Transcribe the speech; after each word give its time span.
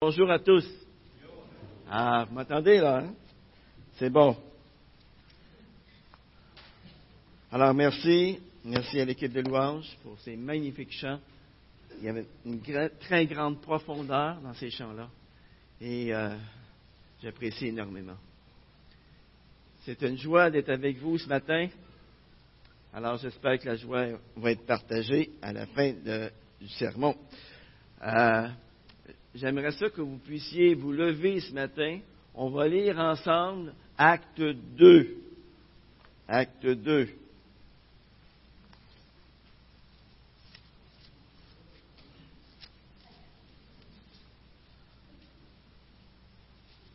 Bonjour 0.00 0.30
à 0.30 0.38
tous. 0.38 0.64
Ah, 1.90 2.24
vous 2.28 2.36
m'entendez 2.36 2.78
là? 2.78 2.98
Hein? 2.98 3.14
C'est 3.96 4.10
bon. 4.10 4.36
Alors, 7.50 7.74
merci. 7.74 8.38
Merci 8.64 9.00
à 9.00 9.04
l'équipe 9.04 9.32
de 9.32 9.40
louanges 9.40 9.98
pour 10.04 10.16
ces 10.20 10.36
magnifiques 10.36 10.92
chants. 10.92 11.18
Il 11.98 12.04
y 12.04 12.08
avait 12.08 12.26
une 12.46 12.60
très 13.00 13.26
grande 13.26 13.60
profondeur 13.60 14.40
dans 14.40 14.54
ces 14.54 14.70
chants-là. 14.70 15.08
Et 15.80 16.14
euh, 16.14 16.36
j'apprécie 17.20 17.66
énormément. 17.66 18.18
C'est 19.84 20.00
une 20.02 20.16
joie 20.16 20.48
d'être 20.48 20.70
avec 20.70 20.96
vous 20.98 21.18
ce 21.18 21.28
matin. 21.28 21.66
Alors, 22.94 23.16
j'espère 23.16 23.58
que 23.58 23.66
la 23.66 23.74
joie 23.74 24.06
va 24.36 24.52
être 24.52 24.64
partagée 24.64 25.32
à 25.42 25.52
la 25.52 25.66
fin 25.66 25.92
du 26.60 26.68
sermon. 26.68 27.16
Euh, 28.00 28.48
j'aimerais 29.34 29.72
ça 29.72 29.90
que 29.90 30.00
vous 30.00 30.18
puissiez 30.18 30.74
vous 30.74 30.92
lever 30.92 31.40
ce 31.40 31.52
matin. 31.52 32.00
On 32.34 32.50
va 32.50 32.68
lire 32.68 32.98
ensemble 32.98 33.74
Acte 33.96 34.40
2. 34.40 35.16
Acte 36.28 36.66
2. 36.66 37.08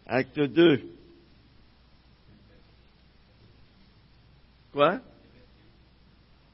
Acte 0.06 0.40
2. 0.40 0.82
Quoi? 4.72 5.00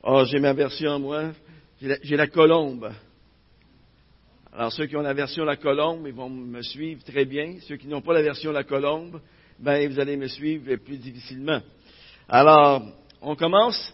Oh, 0.03 0.23
j'ai 0.25 0.39
ma 0.39 0.53
version, 0.53 0.99
moi. 0.99 1.31
J'ai 1.81 1.87
la, 1.87 2.23
la 2.23 2.27
colombe. 2.27 2.91
Alors, 4.51 4.71
ceux 4.73 4.87
qui 4.87 4.95
ont 4.95 5.01
la 5.01 5.13
version 5.13 5.45
La 5.45 5.57
Colombe, 5.57 6.07
ils 6.07 6.13
vont 6.13 6.29
me 6.29 6.61
suivre 6.63 7.03
très 7.03 7.25
bien. 7.25 7.57
Ceux 7.67 7.77
qui 7.77 7.87
n'ont 7.87 8.01
pas 8.01 8.13
la 8.13 8.23
version 8.23 8.51
La 8.51 8.63
Colombe, 8.63 9.21
ben, 9.59 9.87
vous 9.89 9.99
allez 9.99 10.17
me 10.17 10.27
suivre 10.27 10.75
plus 10.77 10.97
difficilement. 10.97 11.61
Alors, 12.27 12.81
on 13.21 13.35
commence. 13.35 13.93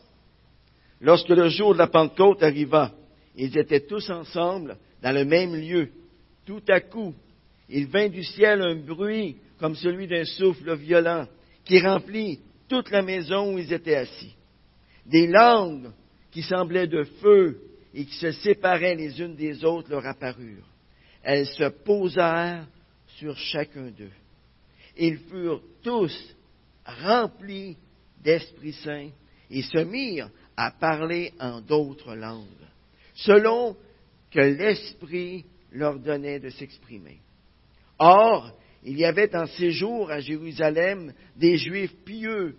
Lorsque 1.02 1.30
le 1.30 1.50
jour 1.50 1.74
de 1.74 1.80
la 1.80 1.88
Pentecôte 1.88 2.42
arriva, 2.42 2.94
ils 3.36 3.58
étaient 3.58 3.82
tous 3.82 4.10
ensemble 4.10 4.78
dans 5.02 5.12
le 5.12 5.26
même 5.26 5.56
lieu. 5.56 5.90
Tout 6.46 6.64
à 6.70 6.80
coup, 6.80 7.14
il 7.68 7.88
vint 7.88 8.08
du 8.08 8.24
ciel 8.24 8.62
un 8.62 8.76
bruit 8.76 9.38
comme 9.60 9.76
celui 9.76 10.08
d'un 10.08 10.24
souffle 10.24 10.76
violent 10.76 11.28
qui 11.66 11.82
remplit 11.82 12.40
toute 12.70 12.92
la 12.92 13.02
maison 13.02 13.54
où 13.54 13.60
ils 13.60 13.74
étaient 13.74 13.96
assis. 13.96 14.34
Des 15.06 15.28
langues 15.28 15.90
qui 16.32 16.44
semblaient 16.44 16.88
de 16.88 17.04
feu 17.22 17.60
et 17.96 18.04
qui 18.06 18.16
se 18.16 18.32
séparaient 18.32 18.96
les 18.96 19.22
unes 19.22 19.36
des 19.36 19.64
autres 19.64 19.90
leur 19.90 20.06
apparurent. 20.06 20.68
Elles 21.24 21.48
se 21.48 21.70
posèrent 21.70 22.68
sur 23.18 23.38
chacun 23.38 23.90
d'eux. 23.90 24.12
Ils 24.98 25.18
furent 25.20 25.64
tous 25.82 26.36
remplis 26.86 27.78
d'Esprit 28.22 28.74
Saint 28.74 29.10
et 29.50 29.62
se 29.62 29.78
mirent 29.80 30.30
à 30.58 30.72
parler 30.72 31.32
en 31.40 31.62
d'autres 31.62 32.16
langues, 32.16 32.46
selon 33.14 33.78
que 34.30 34.42
l'Esprit 34.42 35.46
leur 35.72 35.98
donnait 35.98 36.40
de 36.40 36.50
s'exprimer. 36.50 37.20
Or, 37.98 38.52
il 38.84 38.98
y 38.98 39.06
avait 39.06 39.34
en 39.36 39.48
séjour 39.48 40.12
à 40.12 40.20
Jérusalem 40.20 41.14
des 41.38 41.58
Juifs 41.58 41.96
pieux 42.04 42.58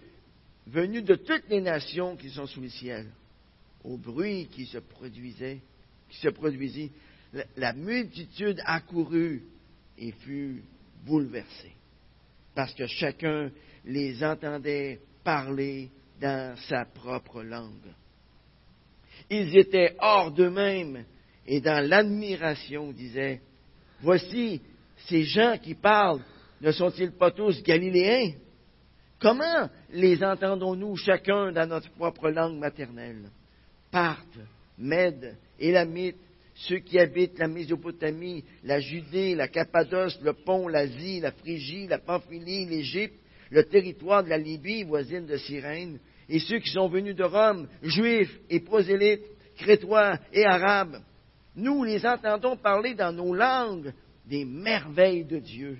venus 0.66 1.04
de 1.04 1.14
toutes 1.14 1.48
les 1.50 1.60
nations 1.60 2.16
qui 2.16 2.30
sont 2.30 2.46
sous 2.46 2.62
le 2.62 2.70
ciel 2.70 3.06
au 3.86 3.96
bruit 3.96 4.48
qui 4.52 4.66
se 4.66 4.78
produisait, 4.78 5.60
qui 6.10 6.18
se 6.18 6.28
produisit, 6.28 6.90
la, 7.56 7.72
multitude 7.72 8.60
accourut 8.64 9.42
et 9.98 10.12
fut 10.12 10.62
bouleversée, 11.04 11.72
parce 12.54 12.74
que 12.74 12.86
chacun 12.86 13.50
les 13.84 14.22
entendait 14.24 15.00
parler 15.22 15.90
dans 16.20 16.56
sa 16.68 16.84
propre 16.84 17.42
langue. 17.42 17.92
Ils 19.30 19.56
étaient 19.56 19.96
hors 19.98 20.32
d'eux-mêmes 20.32 21.04
et 21.46 21.60
dans 21.60 21.86
l'admiration 21.86 22.92
disaient, 22.92 23.40
Voici, 24.00 24.60
ces 25.08 25.24
gens 25.24 25.56
qui 25.58 25.74
parlent, 25.74 26.22
ne 26.60 26.70
sont-ils 26.70 27.12
pas 27.12 27.30
tous 27.30 27.62
galiléens? 27.62 28.32
Comment 29.18 29.70
les 29.90 30.22
entendons-nous 30.22 30.96
chacun 30.96 31.52
dans 31.52 31.66
notre 31.66 31.90
propre 31.92 32.28
langue 32.28 32.58
maternelle 32.58 33.30
Parthes, 33.96 34.40
Mèdes, 34.76 35.38
Élamites, 35.58 36.18
ceux 36.54 36.80
qui 36.80 36.98
habitent 36.98 37.38
la 37.38 37.48
Mésopotamie, 37.48 38.44
la 38.62 38.78
Judée, 38.78 39.34
la 39.34 39.48
Cappadoce, 39.48 40.20
le 40.20 40.34
Pont, 40.34 40.68
l'Asie, 40.68 41.20
la 41.20 41.32
Phrygie, 41.32 41.86
la 41.86 41.98
Pamphylie, 41.98 42.66
l'Égypte, 42.66 43.18
le 43.48 43.64
territoire 43.64 44.22
de 44.22 44.28
la 44.28 44.36
Libye 44.36 44.82
voisine 44.82 45.24
de 45.24 45.38
Cyrène, 45.38 45.98
et 46.28 46.40
ceux 46.40 46.58
qui 46.58 46.68
sont 46.68 46.88
venus 46.88 47.16
de 47.16 47.24
Rome, 47.24 47.68
juifs 47.82 48.38
et 48.50 48.60
prosélytes, 48.60 49.24
crétois 49.56 50.18
et 50.30 50.44
arabes. 50.44 51.00
Nous 51.54 51.82
les 51.82 52.04
entendons 52.04 52.58
parler 52.58 52.92
dans 52.92 53.12
nos 53.12 53.34
langues 53.34 53.94
des 54.26 54.44
merveilles 54.44 55.24
de 55.24 55.38
Dieu. 55.38 55.78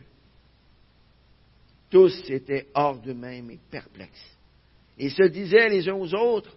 Tous 1.90 2.18
étaient 2.30 2.68
hors 2.72 2.98
d'eux-mêmes 2.98 3.50
et 3.50 3.60
perplexes, 3.70 4.38
et 4.96 5.10
se 5.10 5.24
disaient 5.24 5.68
les 5.68 5.86
uns 5.86 5.96
aux 5.96 6.14
autres, 6.14 6.56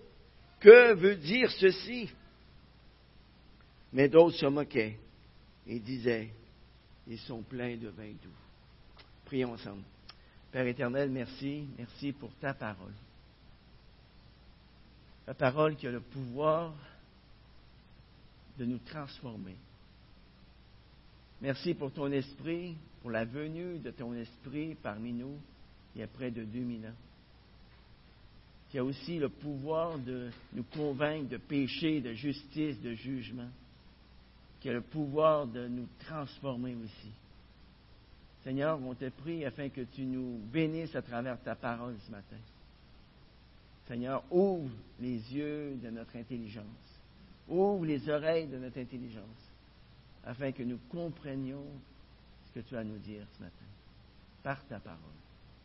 que 0.60 0.94
veut 0.94 1.16
dire 1.16 1.52
ceci? 1.52 2.10
Mais 3.92 4.08
d'autres 4.08 4.38
se 4.38 4.46
moquaient 4.46 4.98
et 5.68 5.80
disaient, 5.80 6.30
ils 7.08 7.20
sont 7.20 7.42
pleins 7.42 7.76
de 7.76 7.90
vin 7.90 8.12
doux. 8.12 8.30
Prions 9.26 9.54
ensemble. 9.54 9.84
Père 10.52 10.68
éternel, 10.68 11.10
merci, 11.10 11.66
merci 11.78 12.12
pour 12.12 12.32
ta 12.36 12.54
parole. 12.54 12.94
Ta 15.26 15.34
parole 15.34 15.76
qui 15.76 15.88
a 15.88 15.92
le 15.92 16.00
pouvoir 16.00 16.74
de 18.58 18.66
nous 18.66 18.80
transformer. 18.80 19.56
Merci 21.42 21.74
pour 21.74 21.92
ton 21.92 22.12
esprit, 22.12 22.76
pour 23.02 23.12
la 23.12 23.26
venue 23.26 23.80
de 23.80 23.92
ton 23.92 24.14
esprit 24.16 24.76
parmi 24.82 25.14
nous 25.14 25.38
il 25.96 26.02
y 26.02 26.04
a 26.04 26.08
près 26.08 26.32
de 26.32 26.44
2000 26.44 26.86
ans 26.86 27.09
qui 28.70 28.78
a 28.78 28.84
aussi 28.84 29.18
le 29.18 29.30
pouvoir 29.30 29.98
de 29.98 30.30
nous 30.54 30.64
convaincre 30.64 31.30
de 31.30 31.38
péché, 31.38 32.02
de 32.02 32.14
justice, 32.14 32.80
de 32.82 32.94
jugement, 32.94 33.50
qui 34.60 34.70
a 34.70 34.74
le 34.74 34.82
pouvoir 34.82 35.48
de 35.48 35.68
nous 35.68 35.88
transformer 36.00 36.76
aussi. 36.76 37.12
Seigneur, 38.44 38.80
on 38.82 38.94
te 38.94 39.10
prie 39.10 39.44
afin 39.44 39.70
que 39.70 39.82
tu 39.82 40.04
nous 40.04 40.40
bénisses 40.52 40.96
à 40.96 41.02
travers 41.02 41.42
ta 41.42 41.56
parole 41.56 41.96
ce 42.06 42.12
matin. 42.12 42.38
Seigneur, 43.88 44.24
ouvre 44.32 44.72
les 45.00 45.18
yeux 45.34 45.76
de 45.82 45.90
notre 45.90 46.16
intelligence, 46.16 46.66
ouvre 47.48 47.86
les 47.86 48.08
oreilles 48.08 48.48
de 48.48 48.58
notre 48.58 48.80
intelligence, 48.80 49.24
afin 50.24 50.52
que 50.52 50.64
nous 50.64 50.80
comprenions 50.90 51.66
ce 52.46 52.60
que 52.60 52.66
tu 52.68 52.76
as 52.76 52.80
à 52.80 52.84
nous 52.84 53.00
dire 53.00 53.26
ce 53.36 53.44
matin, 53.44 53.66
par 54.44 54.64
ta 54.68 54.80
parole. 54.80 55.00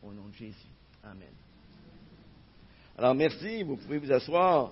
Au 0.02 0.12
nom 0.12 0.28
de 0.28 0.34
Jésus. 0.34 0.68
Amen. 1.02 1.53
Alors 2.96 3.14
merci, 3.14 3.64
vous 3.64 3.76
pouvez 3.76 3.98
vous 3.98 4.12
asseoir. 4.12 4.70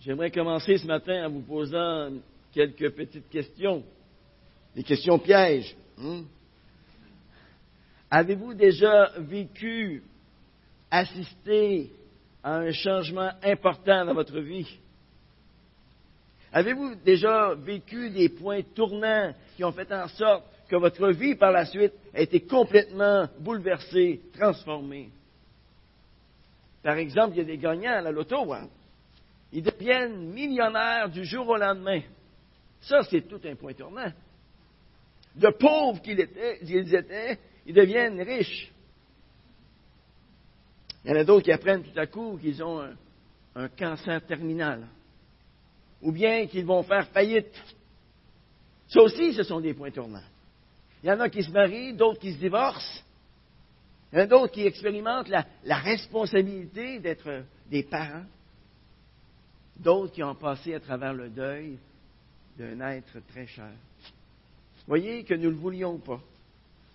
J'aimerais 0.00 0.30
commencer 0.30 0.78
ce 0.78 0.86
matin 0.86 1.26
en 1.26 1.30
vous 1.30 1.40
posant 1.40 2.12
quelques 2.52 2.90
petites 2.90 3.28
questions, 3.28 3.82
des 4.76 4.84
questions 4.84 5.18
pièges. 5.18 5.76
Hein? 5.98 6.22
Avez-vous 8.08 8.54
déjà 8.54 9.10
vécu, 9.18 10.04
assisté 10.88 11.90
à 12.44 12.58
un 12.58 12.70
changement 12.70 13.32
important 13.42 14.04
dans 14.04 14.14
votre 14.14 14.38
vie? 14.38 14.78
Avez-vous 16.52 16.94
déjà 17.04 17.54
vécu 17.54 18.08
des 18.10 18.28
points 18.28 18.62
tournants 18.62 19.34
qui 19.56 19.64
ont 19.64 19.72
fait 19.72 19.92
en 19.92 20.06
sorte 20.06 20.44
que 20.68 20.76
votre 20.76 21.08
vie 21.10 21.34
par 21.34 21.52
la 21.52 21.64
suite 21.64 21.92
a 22.14 22.20
été 22.20 22.40
complètement 22.40 23.28
bouleversée, 23.38 24.20
transformée. 24.32 25.10
Par 26.82 26.96
exemple, 26.96 27.34
il 27.34 27.38
y 27.38 27.40
a 27.40 27.44
des 27.44 27.58
gagnants 27.58 27.98
à 27.98 28.00
la 28.00 28.10
loto. 28.10 28.52
Hein. 28.52 28.68
Ils 29.52 29.62
deviennent 29.62 30.32
millionnaires 30.32 31.08
du 31.08 31.24
jour 31.24 31.48
au 31.48 31.56
lendemain. 31.56 32.00
Ça, 32.80 33.02
c'est 33.10 33.22
tout 33.22 33.40
un 33.44 33.54
point 33.54 33.72
tournant. 33.72 34.12
De 35.34 35.48
pauvres 35.50 36.00
qu'ils 36.00 36.20
étaient, 36.20 37.38
ils 37.66 37.74
deviennent 37.74 38.20
riches. 38.22 38.72
Il 41.04 41.10
y 41.10 41.14
en 41.14 41.16
a 41.16 41.24
d'autres 41.24 41.44
qui 41.44 41.52
apprennent 41.52 41.84
tout 41.84 41.98
à 41.98 42.06
coup 42.06 42.38
qu'ils 42.40 42.62
ont 42.62 42.80
un, 42.80 42.94
un 43.54 43.68
cancer 43.68 44.24
terminal. 44.26 44.86
Ou 46.02 46.12
bien 46.12 46.46
qu'ils 46.46 46.66
vont 46.66 46.82
faire 46.82 47.08
faillite. 47.08 47.54
Ça 48.88 49.00
aussi, 49.00 49.32
ce 49.32 49.42
sont 49.42 49.60
des 49.60 49.74
points 49.74 49.90
tournants. 49.90 50.22
Il 51.06 51.10
y 51.10 51.12
en 51.12 51.20
a 51.20 51.30
qui 51.30 51.44
se 51.44 51.52
marient, 51.52 51.92
d'autres 51.92 52.18
qui 52.18 52.32
se 52.32 52.38
divorcent. 52.38 53.04
Il 54.12 54.18
y 54.18 54.20
en 54.22 54.24
a 54.24 54.26
d'autres 54.26 54.52
qui 54.52 54.66
expérimentent 54.66 55.28
la, 55.28 55.78
responsabilité 55.78 56.98
d'être 56.98 57.44
des 57.70 57.84
parents. 57.84 58.24
D'autres 59.78 60.12
qui 60.12 60.24
ont 60.24 60.34
passé 60.34 60.74
à 60.74 60.80
travers 60.80 61.14
le 61.14 61.28
deuil 61.28 61.78
d'un 62.58 62.80
être 62.88 63.20
très 63.28 63.46
cher. 63.46 63.70
Voyez 64.88 65.22
que 65.22 65.34
nous 65.34 65.44
ne 65.44 65.50
le 65.50 65.54
voulions 65.54 65.96
pas. 65.98 66.20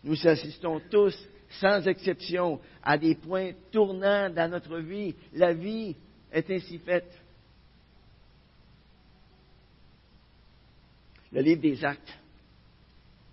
Nous 0.04 0.28
assistons 0.28 0.82
tous, 0.92 1.18
sans 1.62 1.88
exception, 1.88 2.60
à 2.84 2.98
des 2.98 3.16
points 3.16 3.52
tournants 3.72 4.30
dans 4.30 4.52
notre 4.52 4.80
vie. 4.80 5.16
La 5.36 5.54
vie 5.54 5.96
est 6.34 6.52
ainsi 6.52 6.80
faite. 6.80 7.18
Le 11.32 11.42
livre 11.42 11.62
des 11.62 11.86
actes, 11.86 12.21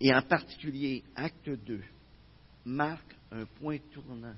et 0.00 0.14
en 0.14 0.22
particulier 0.22 1.02
acte 1.14 1.48
2, 1.48 1.80
marque 2.64 3.14
un 3.32 3.44
point 3.44 3.78
tournant 3.92 4.34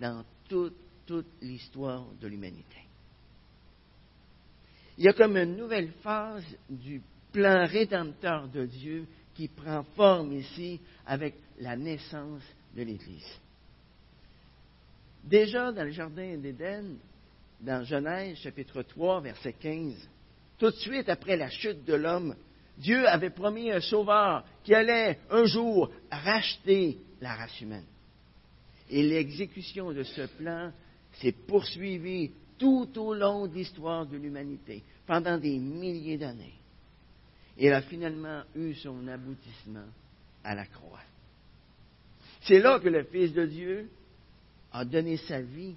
dans 0.00 0.24
toute, 0.48 0.76
toute 1.06 1.26
l'histoire 1.42 2.04
de 2.20 2.28
l'humanité. 2.28 2.78
Il 4.98 5.04
y 5.04 5.08
a 5.08 5.12
comme 5.12 5.36
une 5.36 5.56
nouvelle 5.56 5.92
phase 6.02 6.44
du 6.70 7.02
plan 7.32 7.66
rédempteur 7.66 8.48
de 8.48 8.64
Dieu 8.64 9.06
qui 9.34 9.48
prend 9.48 9.82
forme 9.94 10.32
ici 10.32 10.80
avec 11.06 11.34
la 11.60 11.76
naissance 11.76 12.42
de 12.74 12.82
l'Église. 12.82 13.38
Déjà 15.22 15.72
dans 15.72 15.84
le 15.84 15.90
Jardin 15.90 16.38
d'Éden, 16.38 16.96
dans 17.60 17.84
Genèse 17.84 18.38
chapitre 18.38 18.82
3, 18.82 19.20
verset 19.20 19.52
15, 19.54 20.08
tout 20.56 20.70
de 20.70 20.76
suite 20.76 21.08
après 21.08 21.36
la 21.36 21.50
chute 21.50 21.84
de 21.84 21.94
l'homme, 21.94 22.34
Dieu 22.78 23.06
avait 23.08 23.30
promis 23.30 23.70
un 23.70 23.80
sauveur 23.80 24.44
qui 24.62 24.74
allait 24.74 25.18
un 25.30 25.44
jour 25.44 25.90
racheter 26.10 26.98
la 27.20 27.34
race 27.34 27.60
humaine. 27.60 27.86
Et 28.90 29.02
l'exécution 29.02 29.92
de 29.92 30.02
ce 30.02 30.26
plan 30.36 30.72
s'est 31.14 31.32
poursuivie 31.32 32.32
tout 32.58 32.88
au 32.98 33.14
long 33.14 33.46
de 33.46 33.54
l'histoire 33.54 34.06
de 34.06 34.16
l'humanité, 34.16 34.82
pendant 35.06 35.38
des 35.38 35.58
milliers 35.58 36.18
d'années. 36.18 36.54
Et 37.58 37.72
a 37.72 37.82
finalement 37.82 38.42
eu 38.54 38.74
son 38.74 39.06
aboutissement 39.08 39.86
à 40.44 40.54
la 40.54 40.66
croix. 40.66 41.00
C'est 42.42 42.60
là 42.60 42.78
que 42.78 42.88
le 42.88 43.04
Fils 43.04 43.32
de 43.32 43.46
Dieu 43.46 43.90
a 44.72 44.84
donné 44.84 45.16
sa 45.16 45.40
vie 45.40 45.74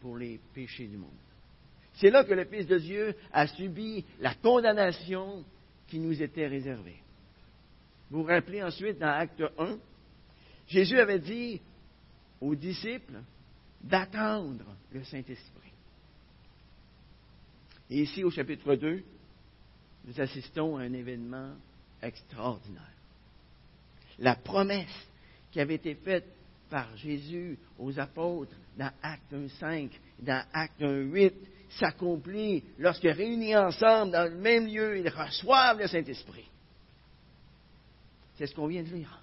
pour 0.00 0.18
les 0.18 0.38
péchés 0.54 0.86
du 0.86 0.96
monde. 0.96 1.10
C'est 1.94 2.10
là 2.10 2.24
que 2.24 2.34
le 2.34 2.44
Fils 2.44 2.66
de 2.66 2.78
Dieu 2.78 3.14
a 3.32 3.46
subi 3.46 4.04
la 4.20 4.34
condamnation 4.34 5.44
qui 5.88 5.98
nous 5.98 6.22
était 6.22 6.46
réservée. 6.46 7.00
Vous 8.10 8.22
vous 8.22 8.28
rappelez 8.28 8.62
ensuite 8.62 8.98
dans 8.98 9.08
Acte 9.08 9.42
1, 9.58 9.78
Jésus 10.68 10.98
avait 10.98 11.18
dit 11.18 11.60
aux 12.40 12.54
disciples 12.54 13.20
d'attendre 13.82 14.64
le 14.92 15.04
Saint-Esprit. 15.04 15.72
Et 17.90 18.02
ici, 18.02 18.24
au 18.24 18.30
chapitre 18.30 18.74
2, 18.74 19.02
nous 20.06 20.20
assistons 20.20 20.76
à 20.76 20.82
un 20.82 20.92
événement 20.92 21.52
extraordinaire. 22.02 22.82
La 24.18 24.36
promesse 24.36 25.08
qui 25.50 25.60
avait 25.60 25.74
été 25.74 25.94
faite 25.94 26.26
par 26.70 26.96
Jésus 26.96 27.58
aux 27.78 27.98
apôtres 27.98 28.56
dans 28.76 28.90
Acte 29.02 29.32
1.5, 29.32 29.90
dans 30.20 30.44
Acte 30.52 30.80
1.8, 30.80 31.32
s'accomplit 31.78 32.62
lorsque 32.78 33.02
réunis 33.02 33.56
ensemble 33.56 34.12
dans 34.12 34.24
le 34.24 34.36
même 34.36 34.66
lieu, 34.66 34.98
ils 34.98 35.08
reçoivent 35.08 35.78
le 35.78 35.86
Saint-Esprit. 35.86 36.48
C'est 38.36 38.46
ce 38.46 38.54
qu'on 38.54 38.66
vient 38.66 38.82
de 38.82 38.88
lire. 38.88 39.20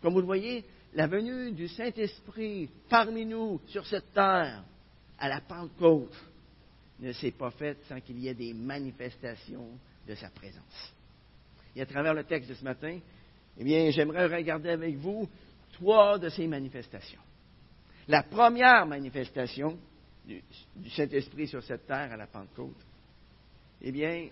Comme 0.00 0.14
vous 0.14 0.20
le 0.20 0.26
voyez, 0.26 0.64
la 0.94 1.06
venue 1.06 1.52
du 1.52 1.68
Saint-Esprit 1.68 2.68
parmi 2.88 3.24
nous 3.24 3.60
sur 3.68 3.86
cette 3.86 4.12
terre 4.12 4.64
à 5.18 5.28
la 5.28 5.40
Pentecôte 5.40 6.14
ne 7.00 7.12
s'est 7.12 7.30
pas 7.32 7.50
faite 7.50 7.78
sans 7.88 8.00
qu'il 8.00 8.18
y 8.18 8.28
ait 8.28 8.34
des 8.34 8.52
manifestations 8.52 9.68
de 10.06 10.14
sa 10.14 10.30
présence. 10.30 10.94
Et 11.76 11.82
à 11.82 11.86
travers 11.86 12.14
le 12.14 12.24
texte 12.24 12.50
de 12.50 12.54
ce 12.54 12.64
matin, 12.64 12.98
eh 13.58 13.64
bien, 13.64 13.90
j'aimerais 13.90 14.26
regarder 14.26 14.70
avec 14.70 14.96
vous 14.96 15.28
trois 15.72 16.18
de 16.18 16.28
ces 16.28 16.46
manifestations. 16.46 17.20
La 18.08 18.22
première 18.22 18.86
manifestation 18.86 19.78
du, 20.26 20.42
Saint-Esprit 20.90 21.48
sur 21.48 21.62
cette 21.62 21.86
terre 21.86 22.12
à 22.12 22.16
la 22.16 22.26
Pentecôte, 22.26 22.76
eh 23.82 23.92
bien, 23.92 24.28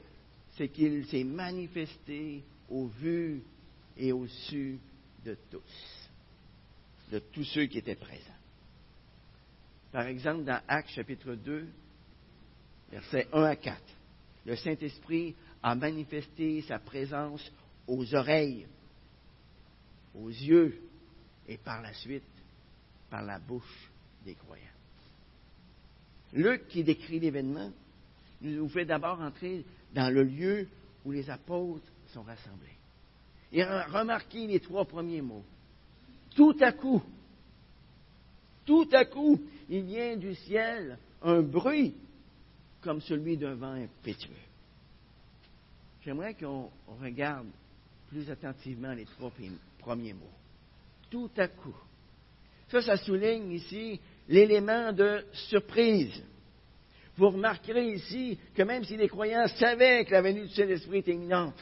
c'est 0.57 0.69
qu'il 0.69 1.07
s'est 1.07 1.25
manifesté 1.25 2.43
au 2.69 2.87
vu 2.87 3.43
et 3.97 4.13
au 4.13 4.27
su 4.27 4.79
de 5.25 5.37
tous, 5.51 6.11
de 7.11 7.19
tous 7.19 7.45
ceux 7.45 7.67
qui 7.67 7.79
étaient 7.79 7.95
présents. 7.95 8.25
Par 9.93 10.07
exemple, 10.07 10.45
dans 10.45 10.61
Actes 10.69 10.91
chapitre 10.91 11.35
2, 11.35 11.67
versets 12.91 13.29
1 13.33 13.43
à 13.43 13.57
4, 13.57 13.83
le 14.47 14.57
Saint-Esprit 14.57 15.35
a 15.63 15.75
manifesté 15.75 16.63
sa 16.63 16.79
présence 16.79 17.51
aux 17.87 18.15
oreilles, 18.15 18.67
aux 20.15 20.29
yeux 20.29 20.81
et 21.47 21.57
par 21.57 21.81
la 21.83 21.95
suite 21.95 22.23
par 23.11 23.23
la 23.23 23.39
bouche 23.39 23.91
des 24.25 24.35
croyants. 24.35 24.78
Luc, 26.33 26.69
qui 26.69 26.85
décrit 26.85 27.21
l'événement, 27.21 27.71
nous 28.41 28.69
fait 28.69 28.85
d'abord 28.85 29.21
entrer 29.21 29.65
dans 29.95 30.13
le 30.13 30.23
lieu 30.23 30.69
où 31.05 31.13
les 31.13 31.29
apôtres 31.31 31.91
sont 32.09 32.23
rassemblés. 32.23 32.69
Et 33.53 33.65
remarquez 33.65 34.47
les 34.47 34.61
trois 34.61 34.85
premiers 34.85 35.23
mots. 35.23 35.45
Tout 36.35 36.57
à 36.61 36.73
coup, 36.73 37.03
tout 38.69 38.89
à 38.93 39.07
coup, 39.07 39.41
il 39.71 39.85
vient 39.85 40.17
du 40.19 40.35
ciel 40.35 40.99
un 41.23 41.41
bruit 41.41 41.95
comme 42.83 43.01
celui 43.01 43.39
d'un 43.39 43.55
vent 43.55 43.73
impétueux. 43.73 44.35
J'aimerais 46.05 46.35
qu'on 46.35 46.71
regarde 47.01 47.49
plus 48.09 48.31
attentivement 48.31 48.93
les 48.93 49.07
trois 49.07 49.33
premiers 49.79 50.13
mots. 50.13 50.31
Tout 51.11 51.31
à 51.39 51.49
coup. 51.49 51.75
Ça, 52.69 52.83
ça 52.83 52.99
souligne 52.99 53.51
ici 53.53 53.99
l'élément 54.29 54.93
de 54.93 55.25
surprise. 55.33 56.23
Vous 57.17 57.31
remarquerez 57.31 57.95
ici 57.95 58.39
que 58.55 58.63
même 58.63 58.85
si 58.85 58.97
les 58.97 59.09
croyants 59.09 59.49
savaient 59.49 60.05
que 60.05 60.13
la 60.13 60.23
venue 60.23 60.47
du 60.47 60.55
Saint-Esprit 60.55 60.99
était 60.99 61.15
imminente, 61.15 61.59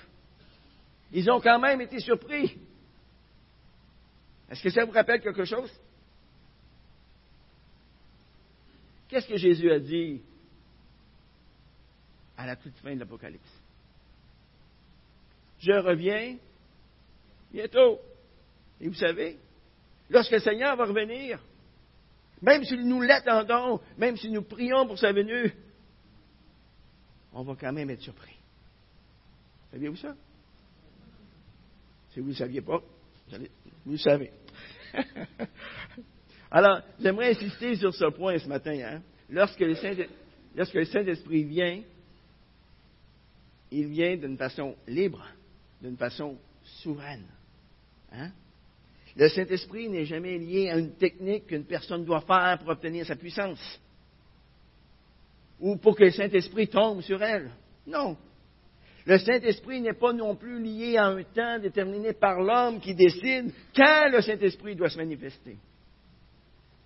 ils 1.12 1.30
ont 1.30 1.40
quand 1.40 1.58
même 1.58 1.80
été 1.80 1.98
surpris. 2.00 2.58
Est-ce 4.50 4.62
que 4.62 4.70
ça 4.70 4.84
vous 4.84 4.92
rappelle 4.92 5.22
quelque 5.22 5.44
chose? 5.44 5.70
Qu'est-ce 9.08 9.28
que 9.28 9.36
Jésus 9.36 9.70
a 9.70 9.78
dit 9.78 10.20
à 12.36 12.46
la 12.46 12.56
toute 12.56 12.76
fin 12.78 12.94
de 12.94 13.00
l'Apocalypse? 13.00 13.62
Je 15.60 15.72
reviens 15.72 16.36
bientôt. 17.50 17.98
Et 18.80 18.88
vous 18.88 18.94
savez, 18.94 19.38
lorsque 20.10 20.32
le 20.32 20.40
Seigneur 20.40 20.76
va 20.76 20.84
revenir, 20.84 21.40
même 22.42 22.64
si 22.64 22.76
nous 22.76 23.00
l'attendons, 23.02 23.80
même 23.96 24.16
si 24.16 24.30
nous 24.30 24.42
prions 24.42 24.86
pour 24.86 24.98
sa 24.98 25.12
venue, 25.12 25.52
on 27.32 27.42
va 27.42 27.54
quand 27.58 27.72
même 27.72 27.90
être 27.90 28.02
surpris. 28.02 28.36
Saviez-vous 29.70 29.96
ça? 29.96 30.14
Si 32.12 32.20
vous 32.20 32.28
ne 32.28 32.34
saviez 32.34 32.62
pas, 32.62 32.80
vous 33.84 33.92
le 33.92 33.98
savez. 33.98 34.30
Alors, 36.50 36.80
j'aimerais 37.00 37.32
insister 37.32 37.76
sur 37.76 37.94
ce 37.94 38.06
point 38.10 38.38
ce 38.38 38.48
matin. 38.48 38.78
Hein. 38.80 39.02
Lorsque 39.28 39.60
le 39.60 40.84
Saint-Esprit 40.84 41.44
vient, 41.44 41.82
il 43.70 43.88
vient 43.88 44.16
d'une 44.16 44.38
façon 44.38 44.76
libre, 44.86 45.26
d'une 45.82 45.96
façon 45.96 46.38
souveraine. 46.62 47.26
Hein? 48.12 48.30
Le 49.16 49.28
Saint-Esprit 49.30 49.88
n'est 49.88 50.04
jamais 50.04 50.36
lié 50.38 50.68
à 50.68 50.78
une 50.78 50.94
technique 50.96 51.46
qu'une 51.46 51.64
personne 51.64 52.04
doit 52.04 52.20
faire 52.20 52.58
pour 52.58 52.68
obtenir 52.68 53.06
sa 53.06 53.16
puissance. 53.16 53.80
Ou 55.58 55.76
pour 55.76 55.96
que 55.96 56.04
le 56.04 56.10
Saint-Esprit 56.10 56.68
tombe 56.68 57.00
sur 57.00 57.22
elle. 57.22 57.50
Non. 57.86 58.16
Le 59.06 59.18
Saint-Esprit 59.18 59.80
n'est 59.80 59.94
pas 59.94 60.12
non 60.12 60.36
plus 60.36 60.62
lié 60.62 60.98
à 60.98 61.06
un 61.06 61.22
temps 61.22 61.58
déterminé 61.58 62.12
par 62.12 62.42
l'homme 62.42 62.78
qui 62.78 62.94
décide 62.94 63.52
quand 63.74 64.10
le 64.10 64.20
Saint-Esprit 64.20 64.76
doit 64.76 64.90
se 64.90 64.98
manifester. 64.98 65.56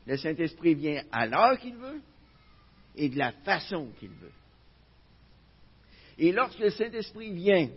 Le 0.07 0.17
Saint-Esprit 0.17 0.75
vient 0.75 1.03
à 1.11 1.27
l'heure 1.27 1.59
qu'il 1.59 1.77
veut 1.77 2.01
et 2.95 3.09
de 3.09 3.19
la 3.19 3.33
façon 3.33 3.89
qu'il 3.99 4.11
veut. 4.11 4.33
Et 6.19 6.31
lorsque 6.31 6.61
le 6.61 6.71
Saint-Esprit 6.71 7.33
vient, 7.33 7.69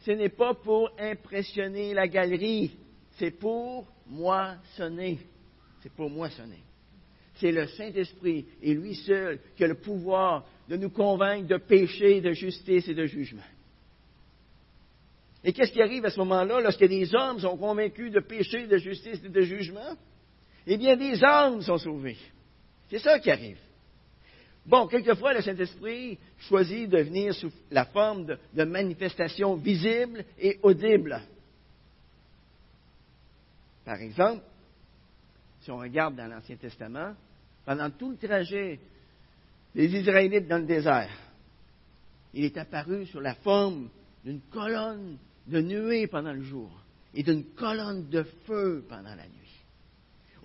ce 0.00 0.10
n'est 0.10 0.30
pas 0.30 0.54
pour 0.54 0.90
impressionner 0.98 1.94
la 1.94 2.08
galerie, 2.08 2.76
c'est 3.20 3.30
pour 3.32 3.86
moissonner. 4.06 5.18
C'est 5.82 5.92
pour 5.92 6.08
moissonner. 6.08 6.62
C'est 7.34 7.52
le 7.52 7.66
Saint-Esprit 7.68 8.46
et 8.62 8.72
lui 8.72 8.94
seul 8.94 9.38
qui 9.56 9.62
a 9.62 9.68
le 9.68 9.74
pouvoir 9.74 10.46
de 10.68 10.76
nous 10.76 10.88
convaincre 10.88 11.46
de 11.46 11.58
péché, 11.58 12.22
de 12.22 12.32
justice 12.32 12.88
et 12.88 12.94
de 12.94 13.04
jugement. 13.04 13.42
Et 15.44 15.52
qu'est-ce 15.52 15.72
qui 15.72 15.82
arrive 15.82 16.04
à 16.06 16.10
ce 16.10 16.18
moment-là 16.18 16.60
lorsque 16.60 16.84
des 16.84 17.14
hommes 17.14 17.40
sont 17.40 17.56
convaincus 17.58 18.10
de 18.10 18.20
péché, 18.20 18.66
de 18.66 18.78
justice 18.78 19.20
et 19.24 19.28
de 19.28 19.40
jugement? 19.42 19.96
Eh 20.66 20.76
bien, 20.78 20.96
des 20.96 21.22
âmes 21.22 21.60
sont 21.60 21.78
sauvées. 21.78 22.18
C'est 22.90 22.98
ça 22.98 23.18
qui 23.18 23.30
arrive. 23.30 23.58
Bon, 24.64 24.86
quelquefois, 24.86 25.34
le 25.34 25.42
Saint-Esprit 25.42 26.18
choisit 26.38 26.88
de 26.88 26.98
venir 26.98 27.34
sous 27.34 27.52
la 27.70 27.86
forme 27.86 28.26
de, 28.26 28.38
de 28.54 28.64
manifestations 28.64 29.56
visibles 29.56 30.24
et 30.38 30.58
audibles. 30.62 31.20
Par 33.90 34.00
exemple, 34.02 34.44
si 35.62 35.70
on 35.72 35.78
regarde 35.78 36.14
dans 36.14 36.28
l'Ancien 36.28 36.54
Testament, 36.54 37.12
pendant 37.64 37.90
tout 37.90 38.12
le 38.12 38.16
trajet 38.18 38.78
des 39.74 39.86
Israélites 39.96 40.46
dans 40.46 40.58
le 40.58 40.64
désert, 40.64 41.10
il 42.32 42.44
est 42.44 42.56
apparu 42.56 43.04
sous 43.06 43.18
la 43.18 43.34
forme 43.34 43.90
d'une 44.24 44.42
colonne 44.42 45.18
de 45.48 45.60
nuée 45.60 46.06
pendant 46.06 46.32
le 46.32 46.42
jour 46.42 46.70
et 47.14 47.24
d'une 47.24 47.42
colonne 47.56 48.08
de 48.08 48.22
feu 48.46 48.84
pendant 48.88 49.16
la 49.16 49.26
nuit. 49.26 49.64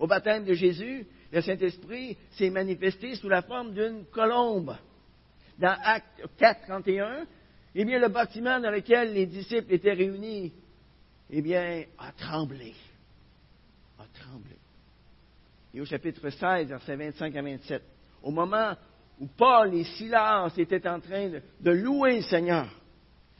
Au 0.00 0.08
baptême 0.08 0.44
de 0.44 0.54
Jésus, 0.54 1.06
le 1.30 1.40
Saint-Esprit 1.40 2.16
s'est 2.32 2.50
manifesté 2.50 3.14
sous 3.14 3.28
la 3.28 3.42
forme 3.42 3.74
d'une 3.74 4.06
colombe. 4.06 4.76
Dans 5.56 5.76
Acte 5.84 6.20
4, 6.36 6.62
31, 6.66 7.26
eh 7.76 7.84
bien, 7.84 8.00
le 8.00 8.08
bâtiment 8.08 8.58
dans 8.58 8.72
lequel 8.72 9.12
les 9.12 9.26
disciples 9.26 9.72
étaient 9.72 9.92
réunis, 9.92 10.52
eh 11.30 11.42
bien, 11.42 11.84
a 11.96 12.10
tremblé. 12.10 12.74
A 13.98 14.04
tremblé. 14.12 14.56
Et 15.74 15.80
au 15.80 15.84
chapitre 15.84 16.28
16, 16.30 16.68
versets 16.68 16.96
25 16.96 17.36
à 17.36 17.42
27, 17.42 17.82
au 18.22 18.30
moment 18.30 18.74
où 19.18 19.26
Paul 19.26 19.74
et 19.74 19.84
Silas 19.84 20.52
étaient 20.56 20.86
en 20.88 21.00
train 21.00 21.28
de, 21.28 21.42
de 21.60 21.70
louer 21.70 22.16
le 22.16 22.22
Seigneur, 22.22 22.68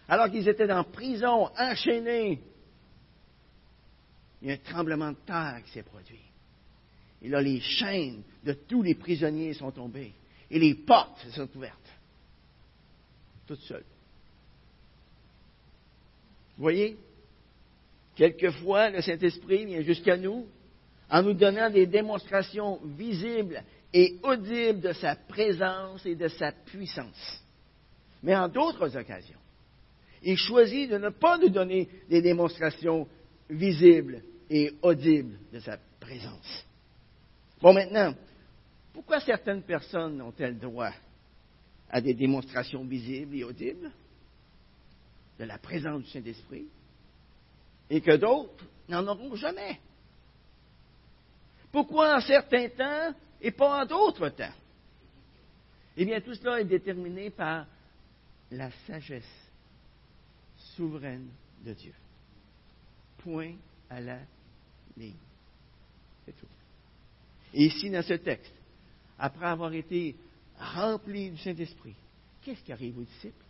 alors 0.09 0.31
qu'ils 0.31 0.49
étaient 0.49 0.71
en 0.73 0.85
prison, 0.85 1.51
enchaînés, 1.59 2.41
il 4.43 4.49
y 4.49 4.51
a 4.51 4.55
un 4.55 4.59
tremblement 4.59 5.11
de 5.11 5.17
terre 5.27 5.61
qui 5.65 5.73
s'est 5.73 5.83
produit. 5.83 6.21
Et 7.23 7.29
là, 7.29 7.41
les 7.41 7.61
chaînes 7.61 8.23
de 8.45 8.53
tous 8.53 8.83
les 8.83 8.95
prisonniers 8.95 9.55
sont 9.55 9.71
tombées. 9.71 10.13
Et 10.51 10.59
les 10.59 10.75
portes 10.75 11.19
se 11.21 11.31
sont 11.31 11.49
ouvertes. 11.57 11.91
Toutes 13.47 13.61
seules. 13.61 13.85
Vous 16.57 16.63
voyez? 16.63 16.97
Quelquefois, 18.17 18.91
le 18.91 19.03
Saint-Esprit 19.03 19.67
vient 19.67 19.83
jusqu'à 19.83 20.17
nous 20.17 20.47
en 21.09 21.23
nous 21.23 21.35
donnant 21.35 21.71
des 21.71 21.87
démonstrations 21.87 22.81
visibles 22.97 23.63
et 23.93 24.19
audibles 24.23 24.81
de 24.81 24.93
sa 24.93 25.15
présence 25.15 26.05
et 26.07 26.17
de 26.17 26.27
sa 26.29 26.51
puissance. 26.51 27.45
Mais 28.23 28.35
en 28.35 28.49
d'autres 28.49 28.97
occasions, 28.97 29.39
il 30.23 30.37
choisit 30.37 30.91
de 30.91 30.99
ne 30.99 31.11
pas 31.11 31.39
nous 31.39 31.51
donner 31.51 31.89
des 32.09 32.23
démonstrations 32.23 33.07
visibles 33.49 34.23
et 34.51 34.73
audibles 34.83 35.39
de 35.53 35.61
sa 35.61 35.79
présence. 36.01 36.67
Bon, 37.61 37.73
maintenant, 37.73 38.15
pourquoi 38.93 39.21
certaines 39.21 39.63
personnes 39.63 40.21
ont-elles 40.23 40.59
droit 40.59 40.93
à 41.91 42.01
des 42.01 42.15
démonstrations 42.15 42.85
visibles 42.85 43.37
et 43.37 43.45
audibles 43.45 43.91
de 45.39 45.45
la 45.45 45.59
présence 45.59 46.03
du 46.03 46.11
Saint-Esprit? 46.11 46.67
Et 47.89 48.01
que 48.01 48.17
d'autres 48.17 48.65
n'en 48.89 49.07
auront 49.07 49.35
jamais? 49.37 49.81
Pourquoi 51.73 52.17
en 52.17 52.21
certains 52.21 52.69
temps 52.69 53.15
et 53.41 53.51
pas 53.51 53.83
en 53.83 53.87
d'autres 53.87 54.29
temps? 54.31 54.55
Eh 55.97 56.05
bien, 56.05 56.21
tout 56.21 56.35
cela 56.35 56.61
est 56.61 56.65
déterminé 56.65 57.31
par 57.31 57.67
la 58.51 58.71
sagesse 58.87 59.25
souveraine 60.77 61.29
de 61.65 61.73
Dieu. 61.73 61.95
Point 63.19 63.55
à 63.89 64.01
la 64.01 64.19
ligne. 64.97 65.15
C'est 66.25 66.37
tout. 66.37 66.47
Et 67.55 67.67
ici, 67.67 67.91
dans 67.91 68.03
ce 68.03 68.15
texte, 68.15 68.53
après 69.19 69.47
avoir 69.47 69.73
été 69.73 70.17
remplis 70.59 71.31
du 71.31 71.39
Saint-Esprit, 71.39 71.95
qu'est-ce 72.43 72.63
qui 72.63 72.73
arrive 72.73 72.99
aux 72.99 73.05
disciples? 73.05 73.45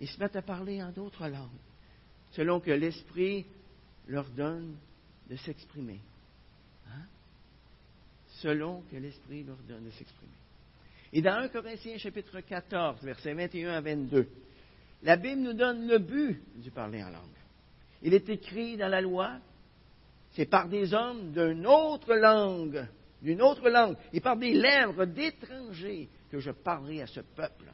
Ils 0.00 0.08
se 0.08 0.18
mettent 0.18 0.36
à 0.36 0.42
parler 0.42 0.82
en 0.82 0.90
d'autres 0.90 1.26
langues, 1.28 1.48
selon 2.34 2.60
que 2.60 2.70
l'Esprit 2.70 3.46
leur 4.06 4.28
donne 4.30 4.76
de 5.28 5.36
s'exprimer. 5.36 6.00
Hein? 6.88 7.04
Selon 8.40 8.82
que 8.90 8.96
l'Esprit 8.96 9.44
leur 9.44 9.56
donne 9.68 9.84
de 9.84 9.90
s'exprimer. 9.90 10.32
Et 11.12 11.22
dans 11.22 11.38
1 11.38 11.48
Corinthiens 11.48 11.96
chapitre 11.98 12.40
14, 12.40 13.02
versets 13.02 13.34
21 13.34 13.70
à 13.70 13.80
22, 13.80 14.28
la 15.02 15.16
Bible 15.16 15.42
nous 15.42 15.52
donne 15.52 15.86
le 15.86 15.98
but 15.98 16.40
du 16.56 16.70
parler 16.70 17.02
en 17.02 17.10
langue. 17.10 17.22
Il 18.02 18.14
est 18.14 18.28
écrit 18.28 18.76
dans 18.76 18.88
la 18.88 19.00
loi, 19.00 19.38
c'est 20.32 20.46
par 20.46 20.68
des 20.68 20.92
hommes 20.92 21.32
d'une 21.32 21.66
autre 21.66 22.14
langue 22.14 22.86
d'une 23.24 23.40
autre 23.40 23.70
langue 23.70 23.96
et 24.12 24.20
par 24.20 24.36
des 24.36 24.52
lèvres 24.52 25.06
d'étrangers 25.06 26.08
que 26.30 26.38
je 26.38 26.50
parlerai 26.50 27.02
à 27.02 27.06
ce 27.06 27.20
peuple. 27.20 27.72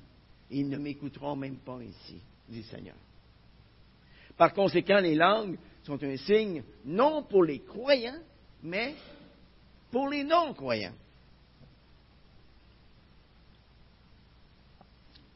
Ils 0.48 0.68
ne 0.68 0.78
m'écouteront 0.78 1.34
même 1.34 1.56
pas 1.56 1.82
ici, 1.82 2.20
dit 2.48 2.58
le 2.58 2.64
Seigneur. 2.64 2.94
Par 4.40 4.54
conséquent, 4.54 5.00
les 5.00 5.16
langues 5.16 5.58
sont 5.82 6.02
un 6.02 6.16
signe 6.16 6.62
non 6.86 7.24
pour 7.24 7.44
les 7.44 7.60
croyants, 7.60 8.22
mais 8.62 8.94
pour 9.90 10.08
les 10.08 10.24
non-croyants. 10.24 10.94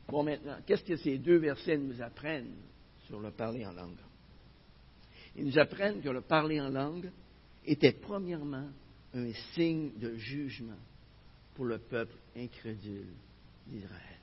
Bon, 0.08 0.22
maintenant, 0.22 0.56
qu'est-ce 0.64 0.84
que 0.84 0.96
ces 0.96 1.18
deux 1.18 1.36
versets 1.36 1.76
nous 1.76 2.00
apprennent 2.00 2.54
sur 3.06 3.20
le 3.20 3.30
parler 3.30 3.66
en 3.66 3.72
langue? 3.74 3.98
Ils 5.36 5.44
nous 5.44 5.58
apprennent 5.58 6.00
que 6.00 6.08
le 6.08 6.22
parler 6.22 6.58
en 6.58 6.70
langue 6.70 7.10
était 7.66 7.92
premièrement 7.92 8.70
un 9.12 9.32
signe 9.52 9.98
de 9.98 10.14
jugement 10.16 10.80
pour 11.54 11.66
le 11.66 11.76
peuple 11.76 12.16
incrédule 12.34 13.12
d'Israël. 13.66 14.13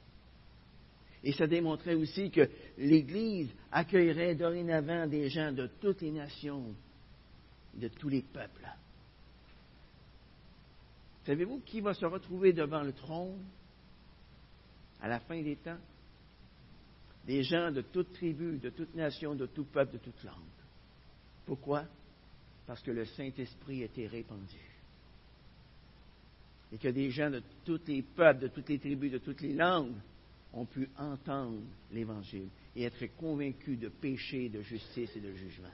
Et 1.24 1.34
ça 1.34 1.46
démontrait 1.46 1.94
aussi 1.94 2.32
que 2.32 2.50
l'Église 2.78 3.50
accueillerait 3.72 4.36
dorénavant 4.36 5.06
des 5.08 5.30
gens 5.30 5.52
de 5.52 5.68
toutes 5.80 6.02
les 6.02 6.12
nations, 6.12 6.74
de 7.76 7.88
tous 7.90 8.10
les 8.10 8.24
peuples. 8.24 8.68
Savez-vous 11.26 11.60
qui 11.60 11.82
va 11.82 11.94
se 11.94 12.06
retrouver 12.06 12.54
devant 12.54 12.82
le 12.82 12.94
trône 12.94 13.44
à 15.00 15.08
la 15.08 15.20
fin 15.20 15.42
des 15.42 15.56
temps? 15.58 15.78
Des 17.28 17.44
gens 17.44 17.72
de 17.72 17.82
toute 17.82 18.14
tribu, 18.14 18.58
de 18.58 18.72
toute 18.72 18.96
nation, 18.96 19.36
de 19.36 19.46
tout 19.46 19.66
peuple, 19.66 19.94
de 19.94 19.98
toute 20.00 20.24
langue. 20.24 20.36
Pourquoi? 21.46 21.86
Parce 22.66 22.82
que 22.82 22.90
le 22.90 23.06
Saint-Esprit 23.06 23.84
était 23.84 24.08
répandu 24.08 24.58
et 26.72 26.78
que 26.78 26.88
des 26.88 27.12
gens 27.12 27.30
de 27.30 27.44
tous 27.66 27.82
les 27.88 28.02
peuples, 28.02 28.42
de 28.42 28.48
toutes 28.48 28.70
les 28.70 28.80
tribus, 28.80 29.12
de 29.12 29.18
toutes 29.18 29.42
les 29.42 29.54
langues 29.54 29.94
ont 30.54 30.66
pu 30.66 30.90
entendre 30.98 31.62
l'Évangile 31.92 32.50
et 32.76 32.84
être 32.84 33.06
convaincus 33.18 33.80
de 33.80 33.90
péché, 33.90 34.50
de 34.50 34.62
justice 34.62 35.16
et 35.16 35.22
de 35.22 35.34
jugement. 35.34 35.68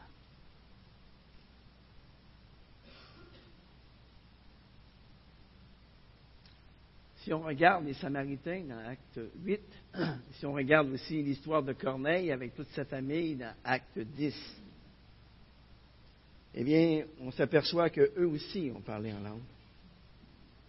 Si 7.17 7.34
on 7.34 7.41
regarde 7.41 7.86
les 7.86 7.93
Samaritains 7.96 8.63
dans 8.69 8.77
Acte 8.77 9.19
8, 9.43 9.62
si 10.31 10.46
on 10.46 10.53
regarde 10.53 10.89
aussi 10.89 11.22
l'histoire 11.22 11.62
de 11.62 11.74
Corneille 11.74 12.31
avec 12.31 12.55
toute 12.55 12.69
sa 12.69 12.86
famille 12.86 13.36
dans 13.36 13.53
Acte 13.65 14.00
10, 14.00 14.34
eh 16.53 16.63
bien, 16.63 17.03
on 17.19 17.31
s'aperçoit 17.31 17.89
qu'eux 17.89 18.25
aussi 18.25 18.72
ont 18.74 18.81
parlé 18.81 19.12
en 19.12 19.19
langue. 19.19 19.41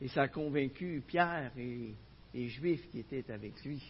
Et 0.01 0.09
ça 0.09 0.23
a 0.23 0.29
convaincu 0.29 1.03
Pierre 1.07 1.53
et 1.57 1.95
les 2.35 2.49
Juifs 2.49 2.91
qui 2.91 2.99
étaient 2.99 3.31
avec 3.31 3.65
lui 3.65 3.81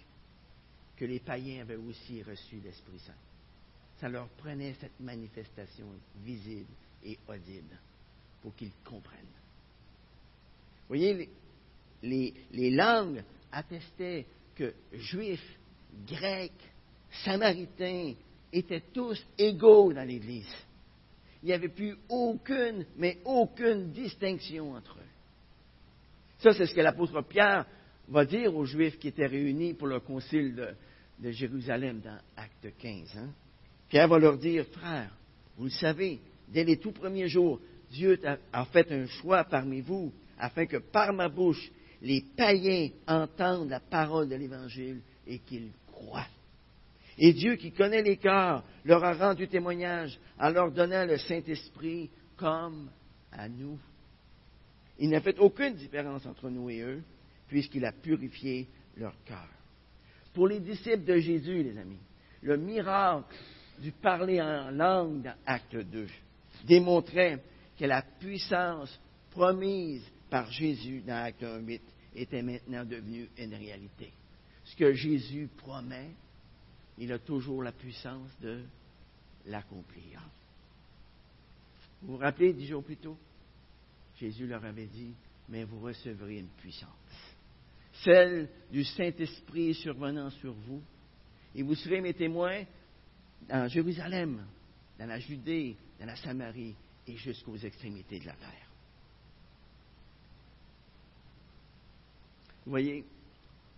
que 0.98 1.04
les 1.04 1.20
païens 1.20 1.62
avaient 1.62 1.76
aussi 1.76 2.22
reçu 2.22 2.56
l'Esprit 2.56 2.98
Saint. 2.98 3.12
Ça 4.00 4.08
leur 4.08 4.28
prenait 4.30 4.74
cette 4.80 4.98
manifestation 4.98 5.86
visible 6.24 6.72
et 7.04 7.16
audible 7.28 7.78
pour 8.42 8.54
qu'ils 8.56 8.72
comprennent. 8.84 9.20
Vous 10.88 10.96
voyez, 10.96 11.28
les, 12.02 12.70
langues 12.70 13.22
attestaient 13.52 14.26
que 14.56 14.74
Juifs, 14.92 15.58
Grecs, 16.06 16.52
Samaritains 17.24 18.14
étaient 18.52 18.84
tous 18.92 19.24
égaux 19.36 19.92
dans 19.92 20.06
l'Église. 20.06 20.52
Il 21.42 21.46
n'y 21.46 21.52
avait 21.52 21.68
plus 21.68 21.96
aucune, 22.08 22.86
mais 22.96 23.18
aucune 23.24 23.92
distinction 23.92 24.72
entre 24.74 24.96
eux. 24.98 25.02
Ça, 26.38 26.52
c'est 26.52 26.66
ce 26.66 26.74
que 26.74 26.80
l'apôtre 26.80 27.22
Pierre 27.22 27.66
va 28.08 28.24
dire 28.24 28.54
aux 28.54 28.64
Juifs 28.64 28.98
qui 28.98 29.08
étaient 29.08 29.26
réunis 29.26 29.74
pour 29.74 29.88
le 29.88 30.00
concile 30.00 30.54
de, 30.54 30.74
Jérusalem 31.22 32.00
dans 32.00 32.18
Acte 32.36 32.76
15. 32.78 33.16
Hein. 33.16 33.30
Pierre 33.88 34.08
va 34.08 34.18
leur 34.18 34.38
dire, 34.38 34.64
frères, 34.66 35.10
vous 35.56 35.64
le 35.64 35.70
savez, 35.70 36.20
dès 36.48 36.64
les 36.64 36.76
tout 36.76 36.92
premiers 36.92 37.28
jours, 37.28 37.60
Dieu 37.90 38.18
a, 38.52 38.64
fait 38.66 38.90
un 38.92 39.06
choix 39.06 39.44
parmi 39.44 39.80
vous 39.80 40.12
afin 40.38 40.66
que 40.66 40.76
par 40.76 41.12
ma 41.12 41.28
bouche, 41.28 41.70
les 42.02 42.22
païens 42.36 42.90
entendent 43.06 43.70
la 43.70 43.80
parole 43.80 44.28
de 44.28 44.36
l'Évangile 44.36 45.00
et 45.26 45.38
qu'ils 45.40 45.70
croient. 45.90 46.28
Et 47.16 47.32
Dieu 47.32 47.56
qui 47.56 47.72
connaît 47.72 48.02
les 48.02 48.16
cœurs 48.16 48.62
leur 48.84 49.02
a 49.02 49.14
rendu 49.14 49.48
témoignage 49.48 50.18
en 50.38 50.50
leur 50.50 50.70
donnant 50.70 51.04
le 51.04 51.18
Saint-Esprit 51.18 52.10
comme 52.36 52.88
à 53.32 53.48
nous. 53.48 53.78
Il 55.00 55.10
n'a 55.10 55.20
fait 55.20 55.38
aucune 55.38 55.74
différence 55.74 56.24
entre 56.26 56.48
nous 56.50 56.70
et 56.70 56.80
eux, 56.80 57.02
puisqu'il 57.48 57.84
a 57.84 57.92
purifié 57.92 58.68
leur 58.96 59.14
cœur. 59.24 59.48
Pour 60.38 60.46
les 60.46 60.60
disciples 60.60 61.02
de 61.02 61.18
Jésus, 61.18 61.64
les 61.64 61.76
amis, 61.76 61.98
le 62.42 62.56
miracle 62.56 63.34
du 63.80 63.90
parler 63.90 64.40
en 64.40 64.70
langue 64.70 65.22
dans 65.22 65.34
Acte 65.44 65.74
2 65.74 66.06
démontrait 66.64 67.42
que 67.76 67.84
la 67.84 68.02
puissance 68.02 69.00
promise 69.32 70.04
par 70.30 70.48
Jésus 70.52 71.02
dans 71.04 71.24
Acte 71.24 71.42
1, 71.42 71.58
8 71.58 71.82
était 72.14 72.42
maintenant 72.42 72.84
devenue 72.84 73.28
une 73.36 73.52
réalité. 73.52 74.12
Ce 74.62 74.76
que 74.76 74.92
Jésus 74.92 75.48
promet, 75.56 76.10
il 76.98 77.12
a 77.12 77.18
toujours 77.18 77.64
la 77.64 77.72
puissance 77.72 78.30
de 78.40 78.62
l'accomplir. 79.46 80.22
Vous 82.00 82.12
vous 82.12 82.18
rappelez, 82.18 82.52
dix 82.52 82.68
jours 82.68 82.84
plus 82.84 82.98
tôt, 82.98 83.18
Jésus 84.20 84.46
leur 84.46 84.64
avait 84.64 84.86
dit, 84.86 85.14
mais 85.48 85.64
vous 85.64 85.80
recevrez 85.80 86.38
une 86.38 86.50
puissance, 86.50 87.27
celle 88.04 88.48
du 88.70 88.84
Saint-Esprit 88.84 89.74
survenant 89.74 90.30
sur 90.30 90.52
vous, 90.52 90.82
et 91.54 91.62
vous 91.62 91.74
serez 91.74 92.00
mes 92.00 92.14
témoins 92.14 92.64
dans 93.48 93.68
Jérusalem, 93.68 94.44
dans 94.98 95.06
la 95.06 95.18
Judée, 95.18 95.76
dans 95.98 96.06
la 96.06 96.16
Samarie 96.16 96.74
et 97.06 97.16
jusqu'aux 97.16 97.56
extrémités 97.56 98.20
de 98.20 98.26
la 98.26 98.34
terre. 98.34 98.68
Vous 102.64 102.70
voyez, 102.70 103.04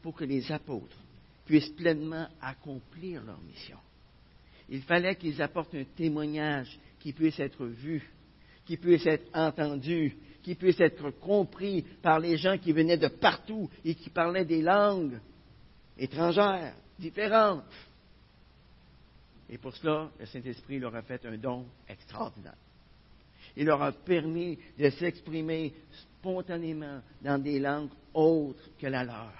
pour 0.03 0.15
que 0.15 0.25
les 0.25 0.51
apôtres 0.51 0.99
puissent 1.47 1.71
pleinement 1.71 2.27
accomplir 2.41 3.23
leur 3.23 3.41
mission, 3.43 3.79
il 4.69 4.83
fallait 4.83 5.17
qu'ils 5.17 5.41
apportent 5.41 5.75
un 5.75 5.85
témoignage 5.85 6.79
qui 6.99 7.13
puisse 7.13 7.39
être 7.39 7.67
vu, 7.67 8.09
qui 8.67 8.77
puisse 8.77 9.07
être 9.07 9.29
entendu, 9.33 10.17
qui 10.43 10.55
puisse 10.55 10.81
être 10.81 11.11
compris 11.11 11.83
par 12.03 12.19
les 12.19 12.37
gens 12.37 12.59
qui 12.59 12.73
venaient 12.73 12.97
de 12.97 13.09
partout 13.09 13.69
et 13.85 13.95
qui 13.95 14.11
parlaient 14.11 14.45
des 14.45 14.63
langues 14.63 15.19
étrangères, 15.99 16.75
différentes. 16.99 17.65
Et 19.49 19.59
pour 19.59 19.75
cela, 19.77 20.11
le 20.19 20.27
Saint-Esprit 20.27 20.79
leur 20.79 20.95
a 20.95 21.03
fait 21.03 21.25
un 21.27 21.37
don 21.37 21.67
extraordinaire. 21.89 22.55
Il 23.57 23.67
leur 23.67 23.83
a 23.83 23.93
permis 23.93 24.59
de 24.79 24.91
s'exprimer 24.91 25.75
spontanément 25.93 27.01
dans 27.21 27.43
des 27.43 27.59
langues 27.59 27.91
autres 28.15 28.71
que 28.79 28.87
la 28.87 29.05
leur. 29.05 29.33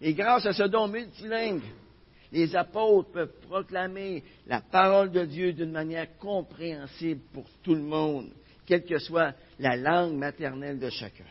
Et 0.00 0.12
grâce 0.12 0.44
à 0.46 0.52
ce 0.52 0.64
don 0.64 0.88
multilingue, 0.88 1.62
les 2.32 2.54
apôtres 2.56 3.12
peuvent 3.12 3.40
proclamer 3.42 4.24
la 4.46 4.60
parole 4.60 5.12
de 5.12 5.24
Dieu 5.24 5.52
d'une 5.52 5.70
manière 5.70 6.18
compréhensible 6.18 7.20
pour 7.32 7.44
tout 7.62 7.74
le 7.74 7.82
monde, 7.82 8.30
quelle 8.66 8.84
que 8.84 8.98
soit 8.98 9.34
la 9.58 9.76
langue 9.76 10.14
maternelle 10.14 10.78
de 10.78 10.90
chacun. 10.90 11.24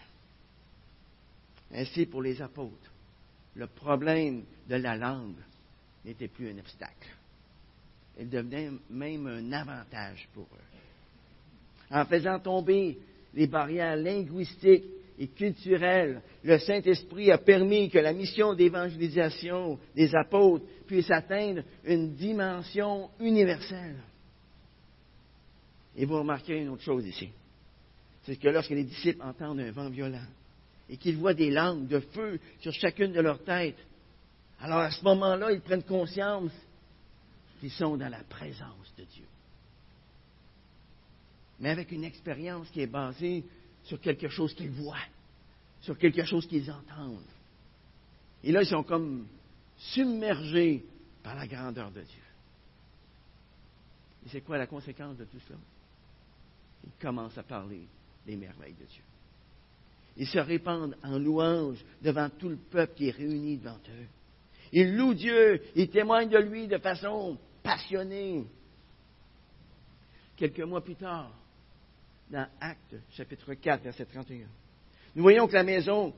Ainsi, 1.73 2.05
pour 2.05 2.21
les 2.21 2.41
apôtres, 2.41 2.91
le 3.55 3.67
problème 3.67 4.43
de 4.67 4.75
la 4.75 4.95
langue 4.95 5.41
n'était 6.05 6.27
plus 6.27 6.49
un 6.49 6.59
obstacle. 6.59 7.09
Il 8.19 8.29
devenait 8.29 8.69
même 8.89 9.27
un 9.27 9.51
avantage 9.53 10.27
pour 10.33 10.43
eux. 10.43 11.95
En 11.95 12.05
faisant 12.05 12.39
tomber 12.39 12.99
les 13.33 13.47
barrières 13.47 13.95
linguistiques 13.95 14.85
et 15.17 15.27
culturelles, 15.27 16.21
le 16.43 16.57
Saint-Esprit 16.59 17.31
a 17.31 17.37
permis 17.37 17.89
que 17.89 17.99
la 17.99 18.13
mission 18.13 18.53
d'évangélisation 18.53 19.79
des 19.95 20.13
apôtres 20.15 20.65
puisse 20.87 21.09
atteindre 21.09 21.63
une 21.83 22.15
dimension 22.15 23.09
universelle. 23.19 23.97
Et 25.95 26.05
vous 26.05 26.17
remarquez 26.17 26.57
une 26.57 26.69
autre 26.69 26.83
chose 26.83 27.05
ici. 27.05 27.29
C'est 28.23 28.37
que 28.37 28.47
lorsque 28.47 28.71
les 28.71 28.83
disciples 28.83 29.21
entendent 29.21 29.59
un 29.59 29.71
vent 29.71 29.89
violent 29.89 30.25
et 30.89 30.97
qu'ils 30.97 31.17
voient 31.17 31.33
des 31.33 31.51
langues 31.51 31.87
de 31.87 31.99
feu 31.99 32.39
sur 32.61 32.71
chacune 32.73 33.11
de 33.11 33.21
leurs 33.21 33.43
têtes, 33.43 33.77
alors 34.59 34.79
à 34.79 34.91
ce 34.91 35.03
moment-là, 35.03 35.51
ils 35.51 35.61
prennent 35.61 35.83
conscience 35.83 36.51
qu'ils 37.59 37.71
sont 37.71 37.97
dans 37.97 38.09
la 38.09 38.23
présence 38.23 38.93
de 38.97 39.03
Dieu. 39.03 39.25
Mais 41.59 41.69
avec 41.69 41.91
une 41.91 42.03
expérience 42.03 42.69
qui 42.69 42.81
est 42.81 42.87
basée 42.87 43.43
sur 43.83 43.99
quelque 43.99 44.29
chose 44.29 44.53
qu'ils 44.53 44.71
voient, 44.71 44.97
sur 45.81 45.97
quelque 45.97 46.23
chose 46.23 46.47
qu'ils 46.47 46.71
entendent. 46.71 47.19
Et 48.43 48.51
là, 48.51 48.61
ils 48.61 48.67
sont 48.67 48.83
comme 48.83 49.27
submergés 49.77 50.83
par 51.21 51.35
la 51.35 51.47
grandeur 51.47 51.91
de 51.91 52.01
Dieu. 52.01 52.23
Et 54.25 54.29
c'est 54.29 54.41
quoi 54.41 54.57
la 54.57 54.67
conséquence 54.67 55.17
de 55.17 55.25
tout 55.25 55.39
cela? 55.47 55.59
Ils 56.85 57.01
commencent 57.01 57.37
à 57.37 57.43
parler 57.43 57.87
des 58.25 58.35
merveilles 58.35 58.73
de 58.73 58.85
Dieu. 58.85 59.03
Ils 60.17 60.27
se 60.27 60.39
répandent 60.39 60.95
en 61.03 61.17
louange 61.17 61.83
devant 62.01 62.29
tout 62.29 62.49
le 62.49 62.57
peuple 62.57 62.93
qui 62.95 63.07
est 63.07 63.11
réuni 63.11 63.57
devant 63.57 63.79
eux. 63.89 64.07
Ils 64.71 64.95
louent 64.95 65.13
Dieu, 65.13 65.61
ils 65.75 65.89
témoignent 65.89 66.29
de 66.29 66.37
lui 66.37 66.67
de 66.67 66.77
façon 66.77 67.37
passionnée. 67.61 68.45
Quelques 70.35 70.61
mois 70.61 70.83
plus 70.83 70.95
tard, 70.95 71.31
dans 72.29 72.47
Actes, 72.59 72.95
chapitre 73.11 73.53
4, 73.53 73.83
verset 73.83 74.05
31, 74.05 74.47
nous 75.15 75.21
voyons 75.21 75.47
que 75.47 75.53
la 75.53 75.63
maison 75.63 76.13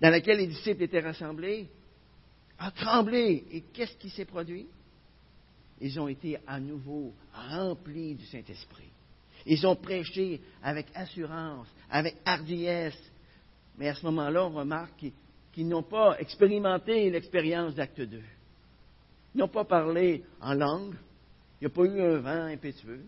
dans 0.00 0.10
laquelle 0.10 0.38
les 0.38 0.46
disciples 0.46 0.82
étaient 0.82 1.00
rassemblés 1.00 1.68
a 2.58 2.70
tremblé. 2.70 3.44
Et 3.50 3.62
qu'est-ce 3.72 3.96
qui 3.96 4.10
s'est 4.10 4.24
produit? 4.24 4.66
Ils 5.80 5.98
ont 5.98 6.08
été 6.08 6.38
à 6.46 6.60
nouveau 6.60 7.12
remplis 7.32 8.14
du 8.14 8.26
Saint-Esprit. 8.26 8.89
Ils 9.46 9.66
ont 9.66 9.76
prêché 9.76 10.40
avec 10.62 10.86
assurance, 10.94 11.68
avec 11.90 12.16
hardiesse. 12.24 12.98
Mais 13.78 13.88
à 13.88 13.94
ce 13.94 14.04
moment-là, 14.06 14.46
on 14.46 14.50
remarque 14.50 15.06
qu'ils 15.52 15.68
n'ont 15.68 15.82
pas 15.82 16.18
expérimenté 16.18 17.10
l'expérience 17.10 17.74
d'acte 17.74 18.00
2. 18.00 18.20
Ils 19.34 19.38
n'ont 19.38 19.48
pas 19.48 19.64
parlé 19.64 20.24
en 20.40 20.54
langue. 20.54 20.94
Il 21.60 21.66
n'y 21.66 21.72
a 21.72 21.74
pas 21.74 21.84
eu 21.84 22.00
un 22.00 22.18
vent 22.18 22.44
impétueux. 22.46 23.04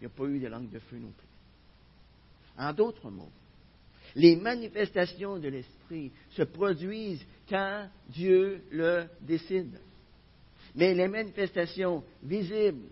Il 0.00 0.06
n'y 0.06 0.06
a 0.06 0.16
pas 0.16 0.24
eu 0.24 0.38
de 0.38 0.48
langue 0.48 0.70
de 0.70 0.78
feu 0.78 0.96
non 0.96 1.12
plus. 1.12 1.28
En 2.58 2.72
d'autres 2.72 3.10
mots, 3.10 3.30
les 4.14 4.36
manifestations 4.36 5.38
de 5.38 5.48
l'Esprit 5.48 6.12
se 6.30 6.42
produisent 6.42 7.24
quand 7.48 7.88
Dieu 8.08 8.62
le 8.70 9.04
décide. 9.20 9.78
Mais 10.74 10.94
les 10.94 11.08
manifestations 11.08 12.02
visibles 12.22 12.88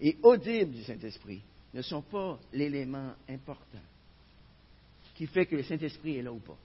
et 0.00 0.16
audibles 0.22 0.72
du 0.72 0.82
Saint-Esprit 0.82 1.42
ne 1.74 1.82
sont 1.82 2.02
pas 2.02 2.38
l'élément 2.52 3.12
important 3.28 3.82
qui 5.14 5.26
fait 5.26 5.46
que 5.46 5.56
le 5.56 5.64
Saint-Esprit 5.64 6.18
est 6.18 6.22
là 6.22 6.32
ou 6.32 6.38
pas. 6.38 6.56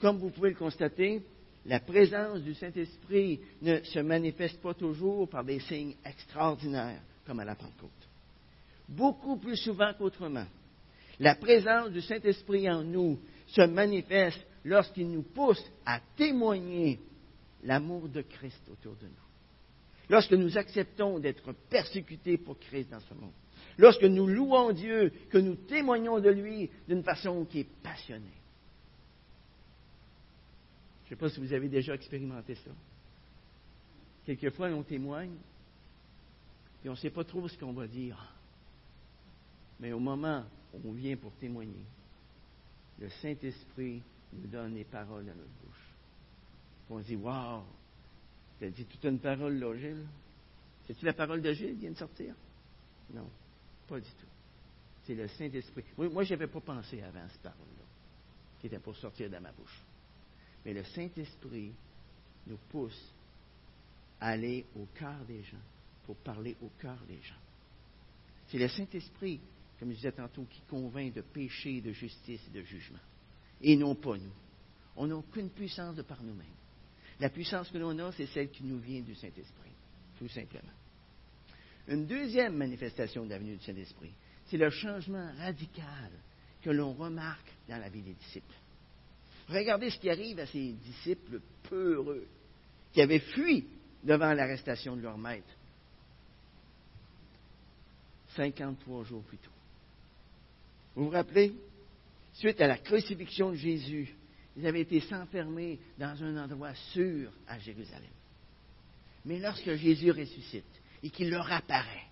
Comme 0.00 0.18
vous 0.18 0.30
pouvez 0.30 0.50
le 0.50 0.56
constater, 0.56 1.22
la 1.66 1.78
présence 1.78 2.40
du 2.40 2.54
Saint-Esprit 2.54 3.40
ne 3.62 3.82
se 3.82 4.00
manifeste 4.00 4.60
pas 4.60 4.74
toujours 4.74 5.28
par 5.28 5.44
des 5.44 5.60
signes 5.60 5.94
extraordinaires 6.04 7.00
comme 7.26 7.40
à 7.40 7.44
la 7.44 7.54
Pentecôte. 7.54 7.90
Beaucoup 8.88 9.36
plus 9.36 9.56
souvent 9.56 9.92
qu'autrement, 9.94 10.46
la 11.20 11.36
présence 11.36 11.90
du 11.90 12.00
Saint-Esprit 12.00 12.68
en 12.68 12.82
nous 12.82 13.20
se 13.46 13.62
manifeste 13.62 14.44
lorsqu'il 14.64 15.10
nous 15.10 15.22
pousse 15.22 15.62
à 15.86 16.00
témoigner 16.16 16.98
l'amour 17.62 18.08
de 18.08 18.22
Christ 18.22 18.62
autour 18.70 18.96
de 18.96 19.06
nous. 19.06 19.29
Lorsque 20.10 20.32
nous 20.32 20.58
acceptons 20.58 21.20
d'être 21.20 21.52
persécutés 21.70 22.36
pour 22.36 22.58
Christ 22.58 22.90
dans 22.90 22.98
ce 22.98 23.14
monde. 23.14 23.32
Lorsque 23.78 24.02
nous 24.02 24.26
louons 24.26 24.72
Dieu, 24.72 25.12
que 25.30 25.38
nous 25.38 25.54
témoignons 25.54 26.18
de 26.18 26.30
lui 26.30 26.68
d'une 26.88 27.04
façon 27.04 27.44
qui 27.44 27.60
est 27.60 27.68
passionnée. 27.80 28.26
Je 31.04 31.06
ne 31.06 31.08
sais 31.10 31.16
pas 31.16 31.30
si 31.30 31.38
vous 31.38 31.52
avez 31.52 31.68
déjà 31.68 31.94
expérimenté 31.94 32.56
ça. 32.56 32.72
Quelquefois, 34.26 34.68
on 34.70 34.82
témoigne, 34.82 35.36
et 36.84 36.88
on 36.88 36.92
ne 36.92 36.98
sait 36.98 37.10
pas 37.10 37.24
trop 37.24 37.46
ce 37.46 37.56
qu'on 37.56 37.72
va 37.72 37.86
dire. 37.86 38.34
Mais 39.78 39.92
au 39.92 40.00
moment 40.00 40.44
on 40.84 40.92
vient 40.92 41.16
pour 41.16 41.32
témoigner. 41.32 41.84
Le 42.98 43.08
Saint-Esprit 43.08 44.02
nous 44.32 44.48
donne 44.48 44.74
les 44.74 44.84
paroles 44.84 45.24
dans 45.24 45.34
notre 45.34 45.50
bouche. 45.64 45.94
On 46.90 46.98
dit, 46.98 47.16
Waouh, 47.16 47.62
tu 48.60 48.66
as 48.66 48.70
dit 48.70 48.84
toute 48.84 49.04
une 49.04 49.18
parole 49.18 49.58
là, 49.58 49.76
Gilles. 49.76 50.06
C'est-tu 50.86 51.04
la 51.04 51.14
parole 51.14 51.42
de 51.42 51.52
Gilles? 51.52 51.74
Qui 51.74 51.80
vient 51.80 51.90
de 51.90 51.96
sortir? 51.96 52.34
Non, 53.12 53.28
pas 53.88 53.98
du 53.98 54.06
tout. 54.06 54.26
C'est 55.04 55.14
le 55.14 55.26
Saint-Esprit. 55.26 55.82
Moi, 55.96 56.22
je 56.22 56.34
n'avais 56.34 56.46
pas 56.46 56.60
pensé 56.60 57.02
avant 57.02 57.26
cette 57.28 57.42
parole-là, 57.42 57.84
qui 58.60 58.68
était 58.68 58.78
pour 58.78 58.94
sortir 58.96 59.28
de 59.28 59.38
ma 59.38 59.50
bouche. 59.50 59.82
Mais 60.64 60.74
le 60.74 60.84
Saint-Esprit 60.84 61.72
nous 62.46 62.58
pousse 62.70 63.12
à 64.20 64.28
aller 64.28 64.64
au 64.76 64.86
cœur 64.94 65.24
des 65.26 65.42
gens, 65.42 65.58
pour 66.06 66.16
parler 66.16 66.56
au 66.62 66.70
cœur 66.78 66.98
des 67.08 67.20
gens. 67.22 67.34
C'est 68.46 68.58
le 68.58 68.68
Saint-Esprit 68.68 69.40
comme 69.80 69.90
je 69.92 69.96
disais 69.96 70.12
tantôt, 70.12 70.44
qui 70.44 70.60
convainc 70.68 71.14
de 71.14 71.22
péché, 71.22 71.80
de 71.80 71.92
justice 71.92 72.42
et 72.46 72.50
de 72.50 72.62
jugement. 72.62 72.98
Et 73.62 73.76
non 73.76 73.94
pas 73.94 74.18
nous. 74.18 74.32
On 74.94 75.06
n'a 75.06 75.16
aucune 75.16 75.48
puissance 75.48 75.96
de 75.96 76.02
par 76.02 76.22
nous-mêmes. 76.22 76.46
La 77.20 77.28
puissance 77.28 77.70
que 77.70 77.78
l'on 77.78 77.98
a, 77.98 78.12
c'est 78.12 78.26
celle 78.26 78.50
qui 78.50 78.64
nous 78.64 78.78
vient 78.78 79.02
du 79.02 79.14
Saint-Esprit, 79.14 79.72
tout 80.18 80.28
simplement. 80.28 80.72
Une 81.88 82.06
deuxième 82.06 82.56
manifestation 82.56 83.24
de 83.24 83.30
l'avenue 83.30 83.56
du 83.56 83.64
Saint-Esprit, 83.64 84.12
c'est 84.46 84.56
le 84.56 84.70
changement 84.70 85.30
radical 85.38 86.10
que 86.62 86.70
l'on 86.70 86.92
remarque 86.92 87.52
dans 87.68 87.78
la 87.78 87.88
vie 87.88 88.02
des 88.02 88.14
disciples. 88.14 88.54
Regardez 89.48 89.90
ce 89.90 89.98
qui 89.98 90.08
arrive 90.08 90.38
à 90.38 90.46
ces 90.46 90.72
disciples 90.72 91.40
peureux 91.68 92.26
qui 92.92 93.02
avaient 93.02 93.20
fui 93.20 93.66
devant 94.02 94.32
l'arrestation 94.32 94.96
de 94.96 95.02
leur 95.02 95.18
maître. 95.18 95.48
53 98.36 99.04
jours 99.04 99.22
plus 99.24 99.38
tôt. 99.38 99.50
Vous 100.94 101.04
vous 101.04 101.10
rappelez? 101.10 101.52
Suite 102.34 102.60
à 102.60 102.68
la 102.68 102.78
crucifixion 102.78 103.50
de 103.50 103.56
Jésus, 103.56 104.14
ils 104.56 104.66
avaient 104.66 104.80
été 104.80 105.00
s'enfermer 105.00 105.78
dans 105.98 106.22
un 106.22 106.44
endroit 106.44 106.74
sûr 106.92 107.30
à 107.46 107.58
Jérusalem. 107.58 108.10
Mais 109.24 109.38
lorsque 109.38 109.74
Jésus 109.74 110.10
ressuscite 110.10 110.64
et 111.02 111.10
qu'il 111.10 111.30
leur 111.30 111.50
apparaît, 111.50 112.06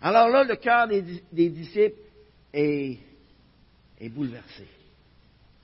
alors 0.00 0.28
là, 0.28 0.44
le 0.44 0.56
cœur 0.56 0.86
des, 0.86 1.48
disciples 1.48 1.96
est, 2.52 2.98
bouleversé. 4.10 4.68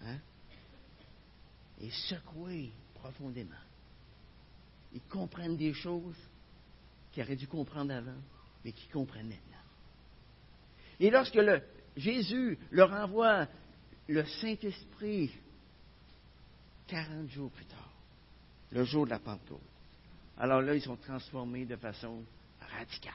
Hein? 0.03 0.17
Et 1.83 1.91
secoué 1.91 2.71
profondément. 2.95 3.51
Ils 4.95 5.03
comprennent 5.03 5.59
des 5.59 5.75
choses 5.75 6.17
qu'ils 7.13 7.23
auraient 7.23 7.37
dû 7.37 7.47
comprendre 7.47 7.93
avant, 7.93 8.19
mais 8.65 8.73
qu'ils 8.73 8.91
comprennent 8.91 9.29
maintenant. 9.29 9.45
Et 10.99 11.11
lorsque 11.11 11.39
Jésus 11.97 12.59
leur 12.71 12.93
envoie 12.93 13.47
le 14.09 14.25
Saint-Esprit 14.25 15.31
40 16.91 17.29
jours 17.31 17.51
plus 17.51 17.67
tard, 17.67 17.93
le 18.73 18.85
jour 18.85 19.05
de 19.05 19.11
la 19.11 19.21
Pentecôte, 19.21 19.61
alors 20.41 20.63
là, 20.63 20.75
ils 20.75 20.81
sont 20.81 20.97
transformés 20.97 21.67
de 21.67 21.77
façon 21.77 22.25
radicale. 22.61 23.13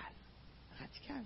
Radicale. 0.79 1.25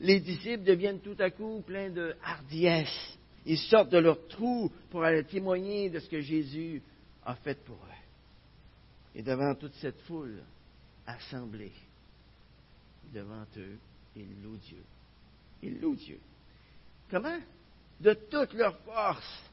Les 0.00 0.18
disciples 0.18 0.64
deviennent 0.64 1.00
tout 1.00 1.16
à 1.20 1.30
coup 1.30 1.62
pleins 1.64 1.90
de 1.90 2.16
hardiesse. 2.24 3.16
Ils 3.46 3.58
sortent 3.58 3.90
de 3.90 3.98
leur 3.98 4.26
trou 4.26 4.70
pour 4.90 5.04
aller 5.04 5.22
témoigner 5.22 5.88
de 5.90 6.00
ce 6.00 6.08
que 6.08 6.20
Jésus 6.20 6.82
a 7.24 7.36
fait 7.36 7.62
pour 7.64 7.76
eux. 7.76 8.04
Et 9.14 9.22
devant 9.22 9.54
toute 9.54 9.74
cette 9.74 10.00
foule 10.00 10.42
assemblée, 11.06 11.72
devant 13.14 13.46
eux, 13.56 13.78
ils 14.16 14.42
louent 14.42 14.58
Dieu. 14.58 14.82
Ils 15.62 15.80
louent 15.80 15.94
Dieu. 15.94 16.18
Comment? 17.08 17.38
De 18.00 18.12
toute 18.12 18.54
leur 18.54 18.76
force. 18.80 19.50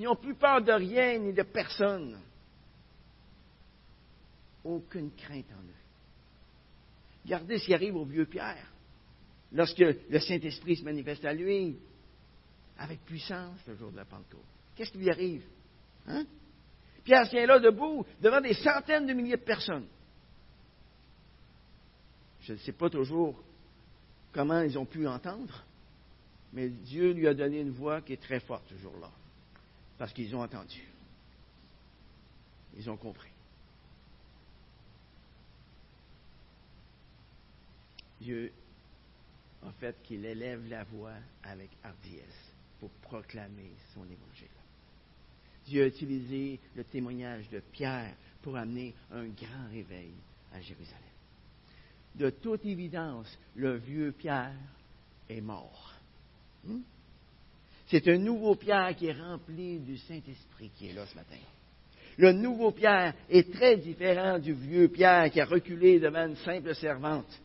Ils 0.00 0.04
n'ont 0.04 0.16
plus 0.16 0.34
peur 0.34 0.62
de 0.62 0.72
rien 0.72 1.18
ni 1.18 1.34
de 1.34 1.42
personne. 1.42 2.18
Aucune 4.64 5.10
crainte 5.10 5.52
en 5.52 5.62
eux. 5.62 5.82
Regardez 7.22 7.58
ce 7.58 7.66
qui 7.66 7.74
arrive 7.74 7.96
au 7.96 8.06
vieux 8.06 8.24
Pierre. 8.24 8.66
Lorsque 9.52 9.78
le 9.78 10.18
Saint-Esprit 10.20 10.76
se 10.76 10.84
manifeste 10.84 11.22
à 11.26 11.34
lui, 11.34 11.76
avec 12.78 13.04
puissance 13.04 13.58
le 13.66 13.76
jour 13.76 13.90
de 13.90 13.96
la 13.98 14.06
Pentecôte. 14.06 14.40
Qu'est-ce 14.74 14.90
qui 14.90 14.96
lui 14.96 15.10
arrive? 15.10 15.44
Hein? 16.06 16.24
Pierre 17.04 17.28
tient 17.28 17.44
là 17.44 17.58
debout 17.58 18.06
devant 18.22 18.40
des 18.40 18.54
centaines 18.54 19.06
de 19.06 19.12
milliers 19.12 19.36
de 19.36 19.42
personnes. 19.42 19.86
Je 22.40 22.54
ne 22.54 22.58
sais 22.58 22.72
pas 22.72 22.88
toujours 22.88 23.38
comment 24.32 24.62
ils 24.62 24.78
ont 24.78 24.86
pu 24.86 25.06
entendre, 25.06 25.62
mais 26.54 26.70
Dieu 26.70 27.12
lui 27.12 27.28
a 27.28 27.34
donné 27.34 27.60
une 27.60 27.72
voix 27.72 28.00
qui 28.00 28.14
est 28.14 28.22
très 28.22 28.40
forte 28.40 28.64
ce 28.70 28.76
jour-là, 28.76 29.10
parce 30.00 30.14
qu'ils 30.14 30.34
ont 30.34 30.40
entendu. 30.40 30.82
Ils 32.74 32.88
ont 32.88 32.96
compris. 32.96 33.28
Dieu 38.18 38.50
a 39.62 39.70
fait 39.72 39.94
qu'il 40.02 40.24
élève 40.24 40.66
la 40.70 40.84
voix 40.84 41.12
avec 41.42 41.68
hardiesse 41.84 42.54
pour 42.78 42.88
proclamer 43.02 43.72
son 43.92 44.04
évangile. 44.04 44.48
Dieu 45.66 45.82
a 45.82 45.88
utilisé 45.88 46.58
le 46.76 46.84
témoignage 46.84 47.50
de 47.50 47.60
Pierre 47.60 48.14
pour 48.40 48.56
amener 48.56 48.94
un 49.12 49.26
grand 49.26 49.68
réveil 49.70 50.14
à 50.54 50.62
Jérusalem. 50.62 50.98
De 52.14 52.30
toute 52.30 52.64
évidence, 52.64 53.38
le 53.54 53.76
vieux 53.76 54.12
Pierre 54.12 54.56
est 55.28 55.42
mort. 55.42 55.92
Hmm? 56.64 56.80
C'est 57.90 58.06
un 58.06 58.18
nouveau 58.18 58.54
Pierre 58.54 58.94
qui 58.94 59.06
est 59.06 59.20
rempli 59.20 59.80
du 59.80 59.98
Saint-Esprit 59.98 60.70
qui 60.76 60.88
est 60.88 60.92
là 60.92 61.06
ce 61.06 61.16
matin. 61.16 61.38
Le 62.18 62.32
nouveau 62.32 62.70
Pierre 62.70 63.14
est 63.28 63.52
très 63.52 63.78
différent 63.78 64.38
du 64.38 64.52
vieux 64.52 64.86
Pierre 64.86 65.28
qui 65.28 65.40
a 65.40 65.44
reculé 65.44 65.98
devant 65.98 66.28
une 66.28 66.36
simple 66.36 66.72
servante 66.76 67.40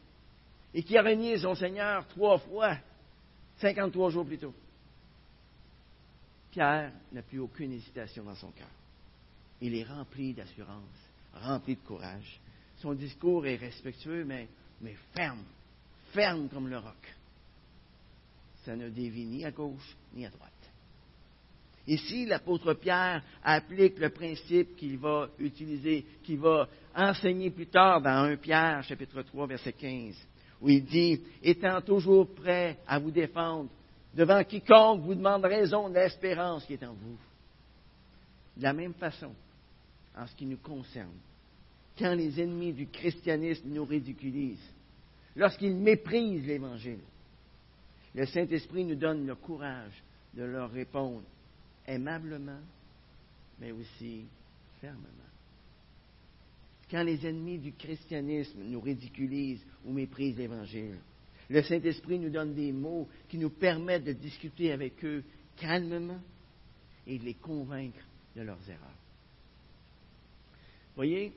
et 0.71 0.83
qui 0.83 0.97
a 0.99 1.01
renié 1.01 1.39
son 1.39 1.55
Seigneur 1.55 2.07
trois 2.09 2.37
fois, 2.37 2.77
53 3.57 4.11
jours 4.11 4.25
plus 4.25 4.37
tôt. 4.37 4.53
Pierre 6.51 6.91
n'a 7.11 7.23
plus 7.23 7.39
aucune 7.39 7.71
hésitation 7.71 8.23
dans 8.23 8.35
son 8.35 8.51
cœur. 8.51 8.69
Il 9.61 9.75
est 9.75 9.83
rempli 9.83 10.33
d'assurance, 10.33 11.09
rempli 11.33 11.75
de 11.75 11.81
courage. 11.81 12.39
Son 12.77 12.93
discours 12.93 13.47
est 13.47 13.55
respectueux, 13.55 14.25
mais, 14.25 14.47
mais 14.79 14.95
ferme, 15.15 15.43
ferme 16.13 16.49
comme 16.49 16.67
le 16.67 16.77
roc 16.77 17.15
ça 18.65 18.75
ne 18.75 18.89
dévie 18.89 19.25
ni 19.25 19.45
à 19.45 19.51
gauche 19.51 19.95
ni 20.13 20.25
à 20.25 20.29
droite. 20.29 20.51
Ici, 21.87 22.25
l'apôtre 22.25 22.73
Pierre 22.73 23.21
applique 23.43 23.99
le 23.99 24.09
principe 24.09 24.75
qu'il 24.75 24.97
va 24.97 25.29
utiliser, 25.37 26.03
qu'il 26.23 26.39
va 26.39 26.67
enseigner 26.95 27.51
plus 27.51 27.67
tard 27.67 28.01
dans 28.01 28.23
1 28.23 28.37
Pierre, 28.37 28.83
chapitre 28.83 29.21
3, 29.21 29.45
verset 29.45 29.73
15, 29.73 30.15
où 30.61 30.69
il 30.69 30.83
dit, 30.83 31.21
étant 31.43 31.79
toujours 31.81 32.33
prêt 32.33 32.79
à 32.87 32.97
vous 32.97 33.11
défendre 33.11 33.69
devant 34.15 34.43
quiconque 34.43 35.01
vous 35.01 35.13
demande 35.13 35.45
raison 35.45 35.89
de 35.89 35.95
l'espérance 35.95 36.65
qui 36.65 36.73
est 36.73 36.83
en 36.83 36.93
vous. 36.93 37.17
De 38.57 38.63
la 38.63 38.73
même 38.73 38.93
façon, 38.93 39.33
en 40.17 40.25
ce 40.25 40.35
qui 40.35 40.45
nous 40.45 40.57
concerne, 40.57 41.19
quand 41.99 42.15
les 42.15 42.41
ennemis 42.41 42.73
du 42.73 42.87
christianisme 42.87 43.67
nous 43.69 43.85
ridiculisent, 43.85 44.71
lorsqu'ils 45.35 45.75
méprisent 45.75 46.47
l'Évangile, 46.47 47.01
le 48.15 48.25
Saint-Esprit 48.25 48.85
nous 48.85 48.95
donne 48.95 49.27
le 49.27 49.35
courage 49.35 50.03
de 50.33 50.43
leur 50.43 50.71
répondre 50.71 51.23
aimablement, 51.85 52.61
mais 53.59 53.71
aussi 53.71 54.25
fermement. 54.79 55.09
Quand 56.89 57.03
les 57.03 57.25
ennemis 57.27 57.59
du 57.59 57.73
christianisme 57.73 58.59
nous 58.63 58.79
ridiculisent 58.79 59.65
ou 59.83 59.91
méprisent 59.91 60.37
l'Évangile, 60.37 60.97
le 61.49 61.61
Saint-Esprit 61.61 62.17
nous 62.17 62.29
donne 62.29 62.53
des 62.53 62.71
mots 62.71 63.07
qui 63.27 63.37
nous 63.37 63.49
permettent 63.49 64.05
de 64.05 64.13
discuter 64.13 64.71
avec 64.71 65.03
eux 65.03 65.23
calmement 65.57 66.21
et 67.05 67.19
de 67.19 67.25
les 67.25 67.33
convaincre 67.35 68.03
de 68.35 68.41
leurs 68.41 68.69
erreurs. 68.69 68.99
Voyez, 70.95 71.33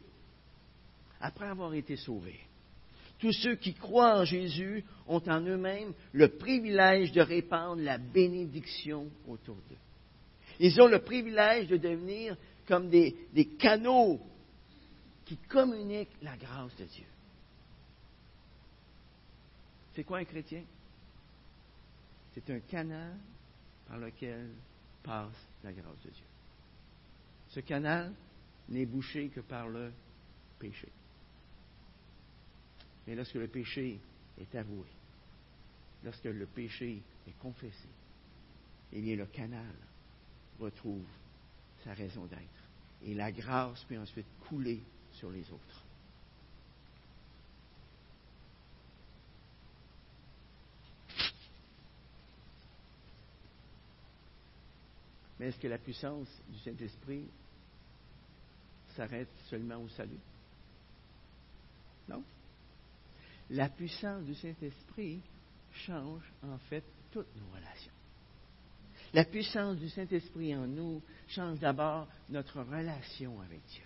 après 1.20 1.46
avoir 1.46 1.74
été 1.74 1.96
sauvés, 1.96 2.38
tous 3.18 3.32
ceux 3.32 3.56
qui 3.56 3.74
croient 3.74 4.20
en 4.20 4.24
Jésus 4.24 4.84
ont 5.06 5.22
en 5.26 5.40
eux-mêmes 5.40 5.92
le 6.12 6.28
privilège 6.36 7.12
de 7.12 7.20
répandre 7.20 7.82
la 7.82 7.98
bénédiction 7.98 9.10
autour 9.26 9.56
d'eux. 9.68 9.76
Ils 10.60 10.80
ont 10.80 10.86
le 10.86 11.00
privilège 11.00 11.68
de 11.68 11.76
devenir 11.76 12.36
comme 12.66 12.88
des, 12.88 13.14
canaux 13.58 14.20
qui 15.24 15.36
communiquent 15.36 16.16
la 16.22 16.36
grâce 16.36 16.74
de 16.76 16.84
Dieu. 16.84 17.06
C'est 19.94 20.04
quoi 20.04 20.18
un 20.18 20.24
chrétien? 20.24 20.62
C'est 22.34 22.50
un 22.50 22.60
canal 22.60 23.16
par 23.88 23.98
lequel 23.98 24.50
passe 25.02 25.48
la 25.64 25.72
grâce 25.72 26.02
de 26.04 26.10
Dieu. 26.10 26.24
Ce 27.48 27.60
canal 27.60 28.12
n'est 28.68 28.86
bouché 28.86 29.28
que 29.28 29.40
par 29.40 29.68
le 29.68 29.90
péché. 30.58 30.88
Mais 33.08 33.14
lorsque 33.14 33.36
le 33.36 33.48
péché 33.48 33.98
est 34.38 34.54
avoué, 34.54 34.86
lorsque 36.04 36.24
le 36.24 36.44
péché 36.44 37.00
est 37.26 37.38
confessé, 37.38 37.88
eh 38.92 39.00
bien 39.00 39.16
le 39.16 39.24
canal 39.24 39.74
retrouve 40.60 41.06
sa 41.84 41.94
raison 41.94 42.26
d'être. 42.26 42.42
Et 43.02 43.14
la 43.14 43.32
grâce 43.32 43.82
peut 43.84 43.98
ensuite 43.98 44.26
couler 44.46 44.82
sur 45.12 45.30
les 45.30 45.50
autres. 45.50 45.84
Mais 55.40 55.46
est-ce 55.46 55.58
que 55.58 55.68
la 55.68 55.78
puissance 55.78 56.28
du 56.50 56.58
Saint-Esprit 56.58 57.24
s'arrête 58.94 59.30
seulement 59.48 59.78
au 59.82 59.88
salut? 59.88 60.20
Non 62.06 62.22
la 63.50 63.68
puissance 63.68 64.24
du 64.24 64.34
Saint-Esprit 64.34 65.20
change 65.72 66.22
en 66.42 66.58
fait 66.68 66.84
toutes 67.10 67.34
nos 67.36 67.56
relations. 67.56 67.92
La 69.14 69.24
puissance 69.24 69.76
du 69.78 69.88
Saint-Esprit 69.88 70.54
en 70.54 70.66
nous 70.66 71.02
change 71.28 71.58
d'abord 71.58 72.08
notre 72.28 72.60
relation 72.60 73.40
avec 73.40 73.60
Dieu. 73.66 73.82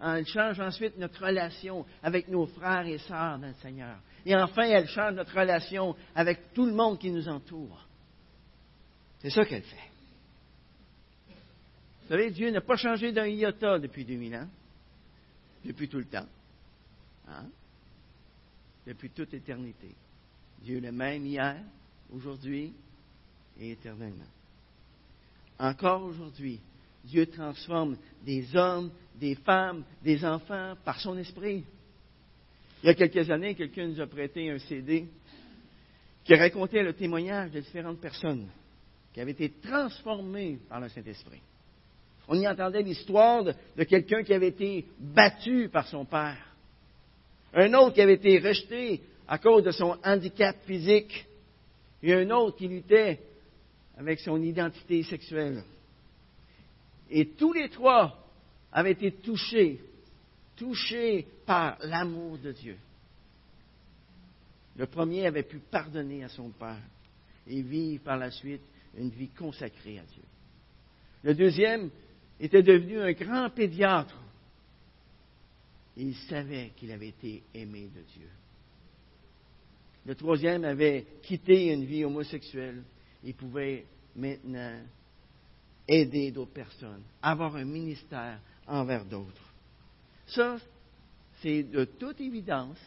Elle 0.00 0.26
change 0.26 0.60
ensuite 0.60 0.96
notre 0.98 1.24
relation 1.24 1.86
avec 2.02 2.28
nos 2.28 2.46
frères 2.46 2.86
et 2.86 2.98
sœurs 2.98 3.38
dans 3.38 3.48
le 3.48 3.54
Seigneur. 3.54 3.98
Et 4.24 4.34
enfin, 4.34 4.64
elle 4.64 4.88
change 4.88 5.14
notre 5.14 5.34
relation 5.38 5.94
avec 6.14 6.52
tout 6.52 6.66
le 6.66 6.72
monde 6.72 6.98
qui 6.98 7.10
nous 7.10 7.28
entoure. 7.28 7.86
C'est 9.20 9.30
ça 9.30 9.44
qu'elle 9.44 9.62
fait. 9.62 9.90
Vous 12.02 12.08
savez, 12.08 12.30
Dieu 12.30 12.50
n'a 12.50 12.60
pas 12.60 12.76
changé 12.76 13.12
d'un 13.12 13.26
iota 13.26 13.78
depuis 13.78 14.04
2000 14.04 14.36
ans, 14.36 14.48
depuis 15.64 15.88
tout 15.88 15.98
le 15.98 16.04
temps, 16.04 16.26
hein? 17.28 17.46
Depuis 18.86 19.10
toute 19.10 19.34
éternité. 19.34 19.88
Dieu 20.62 20.80
le 20.80 20.92
même 20.92 21.26
hier, 21.26 21.56
aujourd'hui 22.12 22.72
et 23.58 23.72
éternellement. 23.72 24.24
Encore 25.58 26.02
aujourd'hui, 26.02 26.60
Dieu 27.04 27.26
transforme 27.26 27.96
des 28.24 28.54
hommes, 28.56 28.90
des 29.18 29.34
femmes, 29.36 29.84
des 30.02 30.24
enfants 30.24 30.74
par 30.84 31.00
son 31.00 31.16
esprit. 31.18 31.64
Il 32.82 32.86
y 32.86 32.90
a 32.90 32.94
quelques 32.94 33.30
années, 33.30 33.54
quelqu'un 33.54 33.88
nous 33.88 34.00
a 34.00 34.06
prêté 34.06 34.50
un 34.50 34.58
CD 34.58 35.06
qui 36.24 36.34
racontait 36.34 36.82
le 36.82 36.92
témoignage 36.92 37.52
de 37.52 37.60
différentes 37.60 38.00
personnes 38.00 38.48
qui 39.12 39.20
avaient 39.20 39.32
été 39.32 39.50
transformées 39.62 40.58
par 40.68 40.80
le 40.80 40.88
Saint-Esprit. 40.90 41.40
On 42.28 42.38
y 42.38 42.46
entendait 42.46 42.82
l'histoire 42.82 43.44
de, 43.44 43.54
de 43.76 43.84
quelqu'un 43.84 44.22
qui 44.22 44.34
avait 44.34 44.48
été 44.48 44.84
battu 44.98 45.70
par 45.72 45.86
son 45.86 46.04
père, 46.04 46.36
un 47.54 47.72
autre 47.74 47.94
qui 47.94 48.00
avait 48.00 48.14
été 48.14 48.38
rejeté 48.38 49.02
à 49.28 49.38
cause 49.38 49.64
de 49.64 49.70
son 49.70 49.96
handicap 50.04 50.56
physique, 50.66 51.26
et 52.02 52.14
un 52.14 52.30
autre 52.30 52.56
qui 52.56 52.68
luttait 52.68 53.20
avec 53.96 54.20
son 54.20 54.40
identité 54.42 55.02
sexuelle. 55.02 55.64
Et 57.10 57.26
tous 57.30 57.52
les 57.52 57.68
trois 57.68 58.24
avaient 58.72 58.92
été 58.92 59.12
touchés, 59.12 59.80
touchés 60.56 61.26
par 61.46 61.78
l'amour 61.80 62.38
de 62.38 62.52
Dieu. 62.52 62.76
Le 64.76 64.86
premier 64.86 65.26
avait 65.26 65.42
pu 65.42 65.58
pardonner 65.58 66.24
à 66.24 66.28
son 66.28 66.50
père 66.50 66.82
et 67.46 67.62
vivre 67.62 68.04
par 68.04 68.18
la 68.18 68.30
suite 68.30 68.62
une 68.96 69.10
vie 69.10 69.30
consacrée 69.30 69.98
à 69.98 70.02
Dieu. 70.02 70.22
Le 71.22 71.34
deuxième 71.34 71.90
était 72.38 72.62
devenu 72.62 73.00
un 73.00 73.12
grand 73.12 73.48
pédiatre. 73.50 74.16
Il 75.96 76.14
savait 76.14 76.72
qu'il 76.76 76.92
avait 76.92 77.08
été 77.08 77.42
aimé 77.54 77.88
de 77.94 78.02
Dieu. 78.02 78.28
Le 80.04 80.14
troisième 80.14 80.64
avait 80.64 81.06
quitté 81.22 81.72
une 81.72 81.84
vie 81.84 82.04
homosexuelle 82.04 82.82
et 83.24 83.32
pouvait 83.32 83.84
maintenant 84.14 84.78
aider 85.88 86.30
d'autres 86.30 86.52
personnes, 86.52 87.02
avoir 87.22 87.56
un 87.56 87.64
ministère 87.64 88.40
envers 88.66 89.04
d'autres. 89.04 89.52
Ça, 90.26 90.58
c'est 91.40 91.62
de 91.62 91.84
toute 91.84 92.20
évidence 92.20 92.78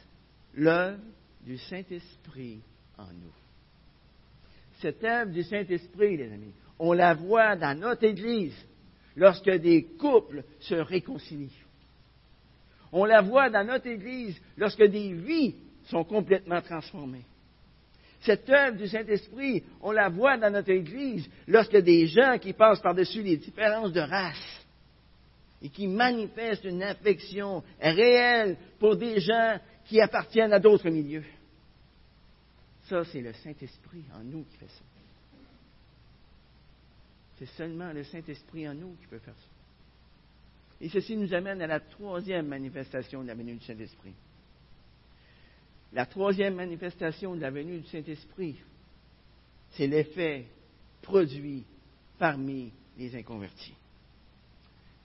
l'œuvre 0.54 1.00
du 1.46 1.58
Saint-Esprit 1.58 2.60
en 2.98 3.08
nous. 3.08 3.34
Cette 4.82 5.04
œuvre 5.04 5.32
du 5.32 5.44
Saint-Esprit, 5.44 6.18
les 6.18 6.32
amis, 6.32 6.54
on 6.78 6.94
la 6.94 7.14
voit 7.14 7.56
dans 7.56 7.78
notre 7.78 8.06
Église 8.06 8.56
lorsque 9.16 9.50
des 9.50 9.84
couples 9.84 10.44
se 10.60 10.76
réconcilient. 10.76 11.59
On 12.92 13.06
la 13.06 13.22
voit 13.22 13.50
dans 13.50 13.66
notre 13.66 13.88
Église 13.88 14.40
lorsque 14.58 14.84
des 14.84 15.14
vies 15.14 15.56
sont 15.86 16.04
complètement 16.04 16.62
transformées. 16.62 17.26
Cette 18.22 18.50
œuvre 18.50 18.78
du 18.78 18.88
Saint-Esprit, 18.88 19.64
on 19.82 19.92
la 19.92 20.10
voit 20.10 20.38
dans 20.38 20.52
notre 20.52 20.72
Église 20.72 21.30
lorsque 21.48 21.78
des 21.78 22.08
gens 22.08 22.38
qui 22.38 22.54
passent 22.54 22.82
par-dessus 22.82 23.24
les 23.24 23.38
différences 23.38 23.94
de 23.94 24.02
race 24.02 24.66
et 25.62 25.70
qui 25.70 25.88
manifestent 25.88 26.66
une 26.66 26.84
affection 26.84 27.64
réelle 27.80 28.58
pour 28.78 28.98
des 28.98 29.20
gens 29.20 29.60
qui 29.86 30.02
appartiennent 30.02 30.54
à 30.54 30.60
d'autres 30.60 30.90
milieux. 30.90 31.24
Ça, 32.90 33.04
c'est 33.06 33.22
le 33.22 33.34
Saint-Esprit 33.34 34.04
en 34.14 34.24
nous 34.24 34.44
qui 34.46 34.58
fait 34.58 34.68
ça. 34.68 34.84
C'est 37.38 37.50
seulement 37.58 37.94
le 37.94 38.04
Saint-Esprit 38.04 38.68
en 38.68 38.74
nous 38.74 38.96
qui 39.00 39.08
peut 39.08 39.20
faire 39.20 39.36
ça. 39.36 39.59
Et 40.82 40.90
ceci 40.90 41.16
nous 41.18 41.34
amène 41.34 41.62
à 41.62 41.68
la 41.68 41.80
troisième 41.80 42.48
manifestation 42.48 43.22
de 43.22 43.28
la 43.28 43.36
venue 43.36 43.56
du 43.56 43.66
Saint-Esprit. 43.66 44.14
La 45.92 46.06
troisième 46.06 46.56
manifestation 46.56 47.36
de 47.36 47.42
la 47.42 47.52
venue 47.52 47.80
du 47.80 47.88
Saint-Esprit, 47.88 48.56
c'est 49.72 49.88
l'effet 49.88 50.46
produit 51.02 51.66
parmi 52.18 52.72
les 52.98 53.16
inconvertis. 53.16 53.74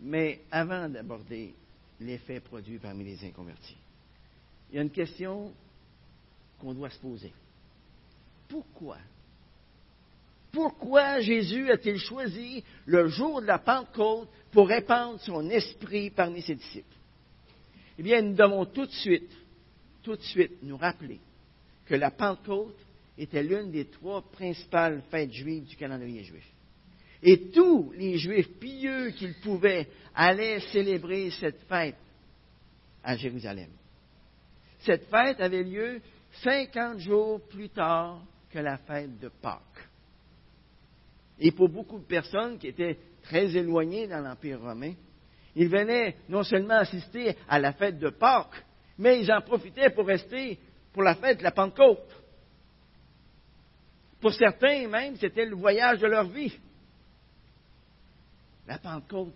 Mais 0.00 0.42
avant 0.50 0.88
d'aborder 0.88 1.54
l'effet 2.00 2.40
produit 2.40 2.78
parmi 2.78 3.04
les 3.04 3.24
inconvertis, 3.24 3.76
il 4.70 4.76
y 4.76 4.78
a 4.78 4.82
une 4.82 4.90
question 4.90 5.52
qu'on 6.58 6.74
doit 6.74 6.90
se 6.90 6.98
poser. 6.98 7.32
Pourquoi? 8.48 8.98
Pourquoi 10.52 11.20
Jésus 11.20 11.70
a-t-il 11.70 11.98
choisi 11.98 12.62
le 12.86 13.08
jour 13.08 13.40
de 13.40 13.46
la 13.46 13.58
Pentecôte 13.58 14.28
pour 14.54 14.68
répandre 14.68 15.20
son 15.20 15.50
esprit 15.50 16.10
parmi 16.10 16.40
ses 16.40 16.54
disciples? 16.54 16.96
Eh 17.98 18.02
bien, 18.02 18.22
nous 18.22 18.34
devons 18.34 18.64
tout 18.64 18.86
de 18.86 18.92
suite, 18.92 19.30
tout 20.02 20.16
de 20.16 20.22
suite 20.22 20.62
nous 20.62 20.76
rappeler 20.76 21.18
que 21.86 21.96
la 21.96 22.10
Pentecôte 22.10 22.78
était 23.18 23.42
l'une 23.42 23.70
des 23.70 23.86
trois 23.86 24.22
principales 24.22 25.02
fêtes 25.10 25.32
juives 25.32 25.64
du 25.64 25.76
calendrier 25.76 26.22
juif. 26.22 26.44
Et 27.22 27.50
tous 27.50 27.92
les 27.96 28.16
Juifs 28.16 28.50
pieux 28.58 29.10
qu'ils 29.10 29.34
pouvaient 29.34 29.88
allaient 30.14 30.60
célébrer 30.60 31.30
cette 31.30 31.62
fête 31.68 31.96
à 33.02 33.16
Jérusalem. 33.16 33.70
Cette 34.80 35.08
fête 35.08 35.40
avait 35.40 35.62
lieu 35.62 36.00
50 36.42 36.98
jours 36.98 37.40
plus 37.48 37.70
tard 37.70 38.22
que 38.50 38.58
la 38.58 38.76
fête 38.78 39.18
de 39.18 39.30
Pâques. 39.40 39.73
Et 41.38 41.50
pour 41.50 41.68
beaucoup 41.68 41.98
de 41.98 42.04
personnes 42.04 42.58
qui 42.58 42.68
étaient 42.68 42.98
très 43.22 43.56
éloignées 43.56 44.06
dans 44.06 44.20
l'Empire 44.20 44.60
romain, 44.60 44.94
ils 45.56 45.68
venaient 45.68 46.16
non 46.28 46.42
seulement 46.42 46.74
assister 46.74 47.36
à 47.48 47.58
la 47.58 47.72
fête 47.72 47.98
de 47.98 48.10
Pâques, 48.10 48.64
mais 48.98 49.20
ils 49.20 49.32
en 49.32 49.40
profitaient 49.40 49.90
pour 49.90 50.06
rester 50.06 50.58
pour 50.92 51.02
la 51.02 51.14
fête 51.14 51.38
de 51.38 51.42
la 51.42 51.50
Pentecôte. 51.50 52.22
Pour 54.20 54.32
certains 54.32 54.88
même, 54.88 55.16
c'était 55.16 55.44
le 55.44 55.56
voyage 55.56 56.00
de 56.00 56.06
leur 56.06 56.28
vie. 56.28 56.52
La 58.66 58.78
Pentecôte 58.78 59.34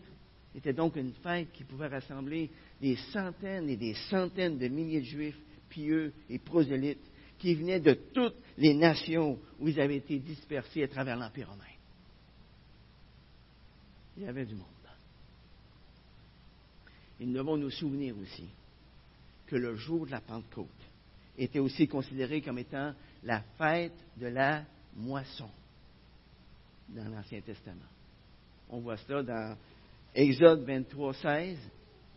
était 0.55 0.73
donc 0.73 0.97
une 0.97 1.13
fête 1.13 1.53
qui 1.53 1.65
pouvait 1.65 1.89
rassembler 1.89 2.51
des 2.81 2.97
centaines 3.13 3.69
et 3.69 3.77
des 3.77 3.95
centaines 4.09 4.59
de 4.59 4.69
milliers 4.69 5.01
de 5.01 5.05
juifs 5.05 5.39
pieux 5.69 6.13
et 6.31 6.39
prosélytes 6.39 7.05
qui 7.39 7.55
venaient 7.55 7.81
de 7.81 7.93
toutes 8.15 8.39
les 8.57 8.75
nations 8.75 9.39
où 9.61 9.69
ils 9.69 9.81
avaient 9.81 9.97
été 9.97 10.19
dispersés 10.19 10.83
à 10.83 10.89
travers 10.89 11.17
l'Empire 11.17 11.51
romain 11.51 11.65
il 14.19 14.25
y 14.25 14.29
avait 14.29 14.45
du 14.45 14.55
monde. 14.57 14.67
Et 17.21 17.27
nous 17.27 17.35
devons 17.35 17.57
nous 17.57 17.71
souvenir 17.71 18.17
aussi 18.19 18.49
que 19.47 19.55
le 19.55 19.77
jour 19.77 20.07
de 20.07 20.11
la 20.11 20.21
Pentecôte 20.21 20.69
était 21.37 21.61
aussi 21.61 21.87
considéré 21.87 22.43
comme 22.43 22.59
étant 22.59 22.93
la 23.23 23.43
fête 23.57 23.97
de 24.17 24.27
la 24.27 24.65
moisson 24.97 25.49
dans 26.89 27.09
l'Ancien 27.09 27.41
Testament. 27.41 27.79
On 28.69 28.81
voit 28.81 28.97
cela 28.97 29.23
dans 29.23 29.57
Exode 30.15 30.65
23, 30.65 31.15
16 31.15 31.59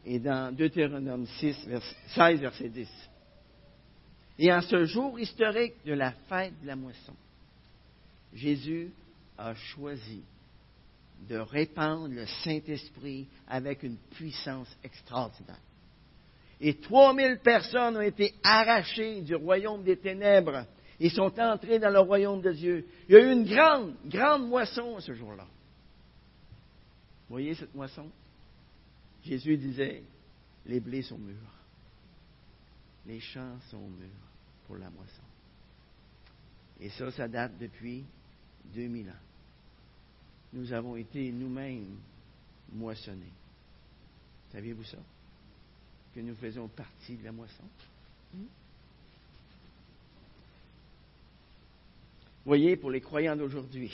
et 0.05 0.19
dans 0.19 0.55
Deutéronome 0.55 1.27
6, 1.27 1.67
16, 2.15 2.39
verset 2.39 2.69
10. 2.69 2.89
Et 4.39 4.51
en 4.51 4.61
ce 4.61 4.85
jour 4.85 5.19
historique 5.19 5.75
de 5.85 5.93
la 5.93 6.13
fête 6.27 6.59
de 6.61 6.67
la 6.67 6.75
moisson, 6.75 7.13
Jésus 8.33 8.91
a 9.37 9.53
choisi 9.53 10.23
de 11.27 11.37
répandre 11.37 12.13
le 12.13 12.25
Saint-Esprit 12.43 13.27
avec 13.47 13.83
une 13.83 13.97
puissance 13.97 14.67
extraordinaire. 14.83 15.59
Et 16.59 16.75
3000 16.75 17.39
personnes 17.43 17.97
ont 17.97 18.01
été 18.01 18.33
arrachées 18.43 19.21
du 19.21 19.35
royaume 19.35 19.83
des 19.83 19.97
ténèbres 19.97 20.65
et 20.99 21.09
sont 21.09 21.39
entrées 21.39 21.79
dans 21.79 21.89
le 21.89 21.99
royaume 21.99 22.41
de 22.41 22.51
Dieu. 22.51 22.87
Il 23.07 23.15
y 23.15 23.17
a 23.17 23.21
eu 23.21 23.31
une 23.31 23.45
grande, 23.45 23.95
grande 24.05 24.47
moisson 24.47 24.99
ce 24.99 25.13
jour-là. 25.13 25.47
Voyez 27.29 27.55
cette 27.55 27.73
moisson? 27.73 28.09
Jésus 29.23 29.57
disait, 29.57 30.03
les 30.65 30.79
blés 30.79 31.01
sont 31.01 31.17
mûrs. 31.17 31.35
Les 33.07 33.19
champs 33.19 33.57
sont 33.69 33.87
mûrs 33.87 34.09
pour 34.67 34.75
la 34.75 34.89
moisson. 34.89 35.23
Et 36.79 36.89
ça, 36.89 37.09
ça 37.11 37.27
date 37.27 37.57
depuis 37.59 38.03
2000 38.73 39.09
ans 39.09 39.30
nous 40.53 40.71
avons 40.73 40.95
été 40.95 41.31
nous-mêmes 41.31 41.97
moissonnés. 42.73 43.33
Saviez-vous 44.51 44.83
ça? 44.83 44.97
Que 46.13 46.19
nous 46.19 46.35
faisons 46.35 46.67
partie 46.67 47.15
de 47.15 47.23
la 47.23 47.31
moisson? 47.31 47.63
Hmm? 48.33 48.45
Voyez, 52.45 52.75
pour 52.75 52.91
les 52.91 53.01
croyants 53.01 53.35
d'aujourd'hui, 53.35 53.91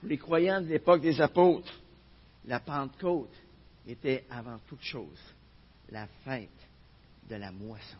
pour 0.00 0.08
les 0.08 0.18
croyants 0.18 0.60
de 0.60 0.66
l'époque 0.66 1.02
des 1.02 1.20
apôtres, 1.20 1.72
la 2.46 2.60
Pentecôte 2.60 3.34
était 3.86 4.24
avant 4.30 4.58
toute 4.66 4.82
chose 4.82 5.20
la 5.90 6.06
fête 6.24 6.48
de 7.28 7.36
la 7.36 7.52
moisson. 7.52 7.98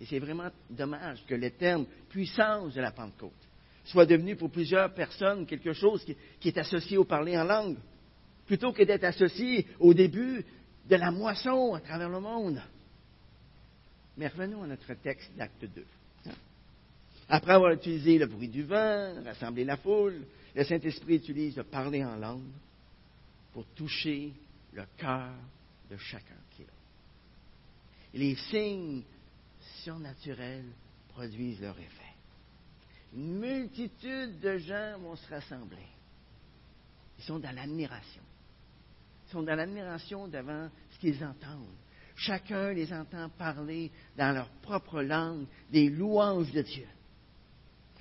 Et 0.00 0.06
c'est 0.06 0.18
vraiment 0.18 0.50
dommage 0.68 1.24
que 1.26 1.34
le 1.34 1.50
terme 1.52 1.86
puissance 2.08 2.74
de 2.74 2.80
la 2.80 2.90
Pentecôte 2.90 3.32
soit 3.86 4.06
devenu 4.06 4.36
pour 4.36 4.50
plusieurs 4.50 4.92
personnes 4.94 5.46
quelque 5.46 5.72
chose 5.72 6.04
qui, 6.04 6.48
est 6.48 6.58
associé 6.58 6.96
au 6.96 7.04
parler 7.04 7.36
en 7.36 7.44
langue. 7.44 7.76
plutôt 8.46 8.72
que 8.72 8.82
d'être 8.82 9.04
associés 9.04 9.66
au 9.80 9.92
début 9.92 10.44
de 10.88 10.96
la 10.96 11.10
moisson 11.10 11.74
à 11.74 11.80
travers 11.80 12.08
le 12.08 12.20
monde. 12.20 12.62
Mais 14.16 14.28
revenons 14.28 14.62
à 14.62 14.66
notre 14.66 14.94
texte 14.94 15.30
d'acte 15.36 15.64
2. 15.64 15.84
Après 17.28 17.52
avoir 17.52 17.72
utilisé 17.72 18.18
le 18.18 18.26
bruit 18.26 18.48
du 18.48 18.62
vent, 18.62 19.14
rassemblé 19.24 19.64
la 19.64 19.76
foule, 19.76 20.22
le 20.54 20.64
Saint-Esprit 20.64 21.16
utilise 21.16 21.56
de 21.56 21.62
parler 21.62 22.04
en 22.04 22.16
langue 22.16 22.52
pour 23.52 23.66
toucher 23.74 24.32
le 24.72 24.84
cœur 24.96 25.32
de 25.90 25.96
chacun 25.96 26.36
qui 26.50 26.62
est 26.62 26.66
là. 26.66 26.72
Les 28.14 28.36
signes 28.36 29.02
surnaturels 29.82 30.70
produisent 31.08 31.60
leur 31.60 31.78
effet. 31.78 32.05
Une 33.14 33.38
multitude 33.38 34.40
de 34.40 34.58
gens 34.58 34.98
vont 35.00 35.16
se 35.16 35.28
rassembler. 35.28 35.86
Ils 37.18 37.24
sont 37.24 37.38
dans 37.38 37.54
l'admiration. 37.54 38.22
Ils 39.26 39.32
sont 39.32 39.42
dans 39.42 39.54
l'admiration 39.54 40.28
devant 40.28 40.68
ce 40.90 40.98
qu'ils 40.98 41.24
entendent. 41.24 41.74
Chacun 42.16 42.72
les 42.72 42.92
entend 42.92 43.28
parler 43.30 43.90
dans 44.16 44.32
leur 44.32 44.48
propre 44.62 45.02
langue 45.02 45.46
des 45.70 45.88
louanges 45.88 46.50
de 46.52 46.62
Dieu. 46.62 46.86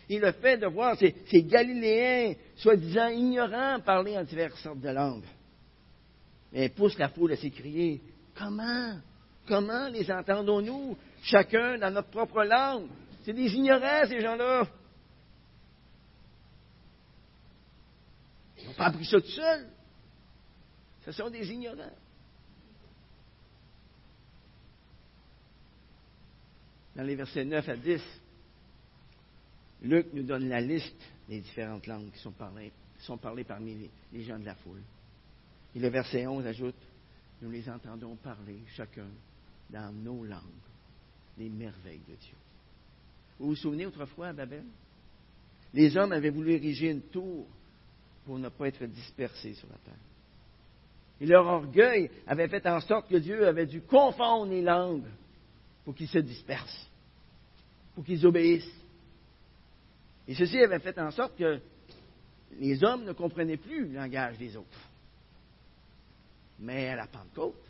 Et 0.08 0.20
le 0.20 0.32
fait 0.34 0.58
de 0.58 0.68
voir 0.68 0.98
ces, 0.98 1.44
Galiléens, 1.44 2.36
soi-disant 2.58 3.10
ignorants, 3.10 3.80
parler 3.80 4.18
en 4.18 4.24
diverses 4.24 4.62
sortes 4.62 4.80
de 4.80 4.90
langues, 4.90 5.26
mais 6.54 6.70
pousse 6.70 6.98
la 6.98 7.10
foule 7.10 7.34
à 7.34 7.38
s'écrier 7.38 8.02
Comment? 8.36 9.00
Comment 9.48 9.88
les 9.90 10.10
entendons-nous 10.12 10.98
Chacun 11.24 11.78
dans 11.78 11.92
notre 11.92 12.10
propre 12.10 12.44
langue? 12.44 12.88
C'est 13.24 13.34
des 13.34 13.54
ignorants, 13.56 14.06
ces 14.08 14.22
gens-là. 14.22 14.68
N'ont 18.78 18.92
pas 18.92 19.04
ça 19.04 19.22
tout 19.22 19.28
seuls. 19.28 19.68
Ce 21.06 21.12
sont 21.12 21.30
des 21.30 21.48
ignorants. 21.52 21.94
Dans 26.96 27.04
les 27.04 27.16
versets 27.16 27.46
9 27.46 27.68
à 27.70 27.76
10, 27.76 28.02
Luc 29.84 30.08
nous 30.14 30.24
donne 30.24 30.48
la 30.48 30.62
liste 30.62 31.02
des 31.28 31.42
différentes 31.42 31.86
langues 31.88 32.12
qui 32.12 32.20
sont 32.20 32.32
parlées, 32.32 32.72
sont 33.00 33.18
parlées 33.18 33.44
parmi 33.44 33.76
les, 33.76 33.92
les 34.14 34.24
gens 34.24 34.40
de 34.40 34.46
la 34.46 34.56
foule. 34.56 34.82
Et 35.76 35.80
le 35.80 35.90
verset 35.90 36.26
11 36.26 36.46
ajoute, 36.48 36.76
nous 37.42 37.52
les 37.52 37.70
entendons 37.70 38.16
parler 38.16 38.60
chacun 38.76 39.08
dans 39.70 39.92
nos 39.92 40.24
langues 40.24 40.42
les 41.38 41.50
merveilles 41.50 42.02
de 42.08 42.16
Dieu. 42.16 42.36
Vous 43.40 43.48
vous 43.48 43.56
souvenez 43.56 43.86
autrefois 43.86 44.28
à 44.28 44.34
Babel? 44.34 44.64
Les 45.74 45.98
hommes 45.98 46.14
avaient 46.14 46.30
voulu 46.30 46.54
ériger 46.54 46.90
une 46.92 47.02
tour 47.02 47.46
pour 48.26 48.40
ne 48.40 48.50
pas 48.50 48.68
être 48.68 48.86
dispersés 48.86 49.54
sur 49.54 49.68
la 49.70 49.78
terre. 49.78 50.00
Et 51.22 51.26
leur 51.26 51.46
orgueil 51.46 52.10
avait 52.28 52.48
fait 52.48 52.66
en 52.68 52.82
sorte 52.82 53.10
que 53.10 53.16
Dieu 53.16 53.48
avait 53.48 53.66
dû 53.66 53.82
confondre 53.82 54.52
les 54.52 54.62
langues 54.62 55.08
pour 55.86 55.96
qu'ils 55.96 56.10
se 56.10 56.20
dispersent, 56.20 56.90
pour 57.94 58.04
qu'ils 58.04 58.26
obéissent. 58.26 58.82
Et 60.28 60.36
ceci 60.36 60.60
avait 60.60 60.80
fait 60.80 60.98
en 61.00 61.12
sorte 61.12 61.38
que 61.38 61.60
les 62.60 62.84
hommes 62.84 63.06
ne 63.06 63.14
comprenaient 63.14 63.58
plus 63.58 63.88
le 63.88 63.94
langage 63.94 64.38
des 64.38 64.58
autres. 64.58 64.90
Mais 66.60 66.90
à 66.90 66.96
la 66.96 67.08
Pentecôte, 67.08 67.62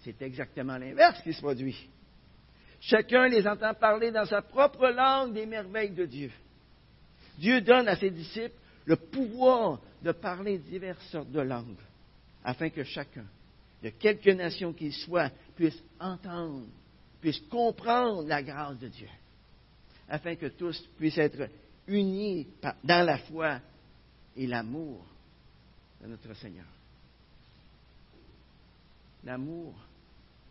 c'est 0.00 0.20
exactement 0.22 0.78
l'inverse 0.78 1.20
qui 1.22 1.32
se 1.32 1.40
produit. 1.40 1.88
Chacun 2.80 3.28
les 3.28 3.46
entend 3.46 3.74
parler 3.74 4.10
dans 4.10 4.24
sa 4.24 4.42
propre 4.42 4.88
langue 4.88 5.34
des 5.34 5.46
merveilles 5.46 5.90
de 5.90 6.06
Dieu. 6.06 6.32
Dieu 7.38 7.60
donne 7.60 7.86
à 7.88 7.96
ses 7.96 8.10
disciples 8.10 8.56
le 8.84 8.96
pouvoir 8.96 9.80
de 10.02 10.12
parler 10.12 10.58
diverses 10.58 11.06
sortes 11.10 11.30
de 11.30 11.40
langues, 11.40 11.76
afin 12.44 12.70
que 12.70 12.84
chacun, 12.84 13.24
de 13.82 13.90
quelque 13.90 14.30
nation 14.30 14.72
qu'il 14.72 14.92
soit, 14.92 15.30
puisse 15.54 15.80
entendre, 16.00 16.66
puisse 17.20 17.40
comprendre 17.50 18.24
la 18.24 18.42
grâce 18.42 18.78
de 18.78 18.88
Dieu, 18.88 19.08
afin 20.08 20.34
que 20.34 20.46
tous 20.46 20.80
puissent 20.98 21.18
être 21.18 21.48
unis 21.86 22.46
dans 22.84 23.06
la 23.06 23.18
foi 23.18 23.60
et 24.36 24.46
l'amour 24.46 25.04
de 26.00 26.08
notre 26.08 26.34
Seigneur. 26.34 26.66
L'amour 29.24 29.74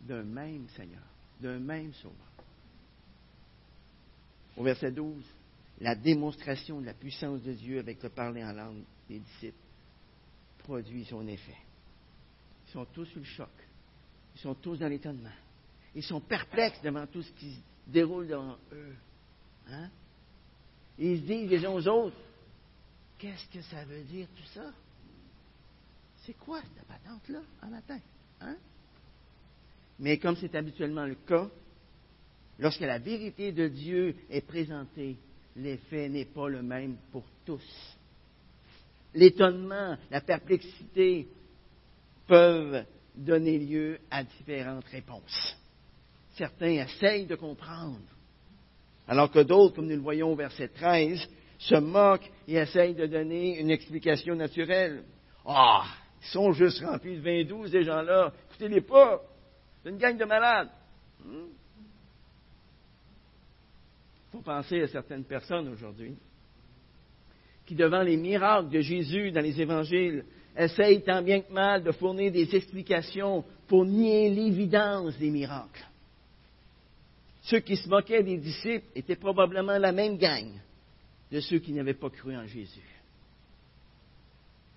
d'un 0.00 0.22
même 0.22 0.66
Seigneur, 0.76 1.02
d'un 1.40 1.58
même 1.58 1.92
Sauveur. 1.94 2.16
Au 4.56 4.62
verset 4.62 4.90
12, 4.90 5.22
la 5.82 5.96
démonstration 5.96 6.80
de 6.80 6.86
la 6.86 6.94
puissance 6.94 7.42
de 7.42 7.52
Dieu 7.52 7.80
avec 7.80 8.00
le 8.02 8.08
parler 8.08 8.44
en 8.44 8.52
langue 8.52 8.84
des 9.08 9.18
disciples 9.18 9.58
produit 10.58 11.04
son 11.04 11.26
effet. 11.26 11.56
Ils 12.68 12.72
sont 12.72 12.84
tous 12.86 13.04
sous 13.06 13.18
le 13.18 13.24
choc. 13.24 13.50
Ils 14.36 14.40
sont 14.40 14.54
tous 14.54 14.78
dans 14.78 14.86
l'étonnement. 14.86 15.32
Ils 15.94 16.04
sont 16.04 16.20
perplexes 16.20 16.80
devant 16.82 17.04
tout 17.08 17.22
ce 17.22 17.32
qui 17.32 17.54
se 17.54 17.60
déroule 17.88 18.28
devant 18.28 18.56
eux. 18.72 18.94
Hein? 19.68 19.90
ils 20.98 21.20
se 21.20 21.26
disent 21.26 21.50
les 21.50 21.66
uns 21.66 21.70
aux 21.70 21.88
autres, 21.88 22.16
qu'est-ce 23.18 23.46
que 23.48 23.62
ça 23.62 23.84
veut 23.84 24.02
dire 24.02 24.28
tout 24.36 24.46
ça? 24.54 24.72
C'est 26.24 26.34
quoi 26.34 26.60
cette 26.62 26.86
patente-là 26.86 27.40
en 27.60 27.66
matin? 27.68 27.98
Hein? 28.40 28.56
Mais 29.98 30.18
comme 30.18 30.36
c'est 30.36 30.54
habituellement 30.54 31.06
le 31.06 31.16
cas, 31.16 31.48
lorsque 32.60 32.80
la 32.80 33.00
vérité 33.00 33.50
de 33.50 33.66
Dieu 33.66 34.16
est 34.30 34.46
présentée, 34.46 35.16
l'effet 35.56 36.08
n'est 36.08 36.24
pas 36.24 36.48
le 36.48 36.62
même 36.62 36.96
pour 37.10 37.24
tous. 37.44 37.96
L'étonnement, 39.14 39.96
la 40.10 40.20
perplexité 40.20 41.28
peuvent 42.26 42.84
donner 43.14 43.58
lieu 43.58 43.98
à 44.10 44.24
différentes 44.24 44.86
réponses. 44.86 45.56
Certains 46.36 46.84
essayent 46.84 47.26
de 47.26 47.34
comprendre, 47.34 48.00
alors 49.06 49.30
que 49.30 49.40
d'autres, 49.40 49.76
comme 49.76 49.86
nous 49.86 49.96
le 49.96 50.02
voyons 50.02 50.32
au 50.32 50.36
verset 50.36 50.68
13, 50.68 51.28
se 51.58 51.74
moquent 51.74 52.30
et 52.48 52.54
essayent 52.54 52.94
de 52.94 53.06
donner 53.06 53.60
une 53.60 53.70
explication 53.70 54.34
naturelle. 54.34 55.04
Ah, 55.44 55.84
ils 56.22 56.28
sont 56.28 56.52
juste 56.52 56.82
remplis 56.82 57.16
de 57.16 57.22
vin 57.22 57.44
doux, 57.44 57.66
ces 57.66 57.82
gens-là. 57.82 58.32
Écoutez-les 58.48 58.80
pas. 58.80 59.20
C'est 59.82 59.90
une 59.90 59.98
gang 59.98 60.16
de 60.16 60.24
malades. 60.24 60.70
Hmm? 61.24 61.48
Faut 64.32 64.40
penser 64.40 64.80
à 64.80 64.88
certaines 64.88 65.24
personnes 65.24 65.68
aujourd'hui 65.68 66.16
qui, 67.66 67.74
devant 67.74 68.02
les 68.02 68.16
miracles 68.16 68.70
de 68.70 68.80
Jésus 68.80 69.30
dans 69.30 69.42
les 69.42 69.60
évangiles, 69.60 70.24
essayent 70.56 71.02
tant 71.02 71.22
bien 71.22 71.42
que 71.42 71.52
mal 71.52 71.82
de 71.84 71.92
fournir 71.92 72.32
des 72.32 72.54
explications 72.56 73.44
pour 73.68 73.84
nier 73.84 74.30
l'évidence 74.30 75.16
des 75.18 75.30
miracles. 75.30 75.86
Ceux 77.42 77.60
qui 77.60 77.76
se 77.76 77.88
moquaient 77.88 78.22
des 78.22 78.38
disciples 78.38 78.86
étaient 78.94 79.16
probablement 79.16 79.78
la 79.78 79.92
même 79.92 80.16
gang 80.16 80.50
de 81.30 81.40
ceux 81.40 81.58
qui 81.58 81.72
n'avaient 81.72 81.94
pas 81.94 82.10
cru 82.10 82.34
en 82.34 82.46
Jésus. 82.46 82.80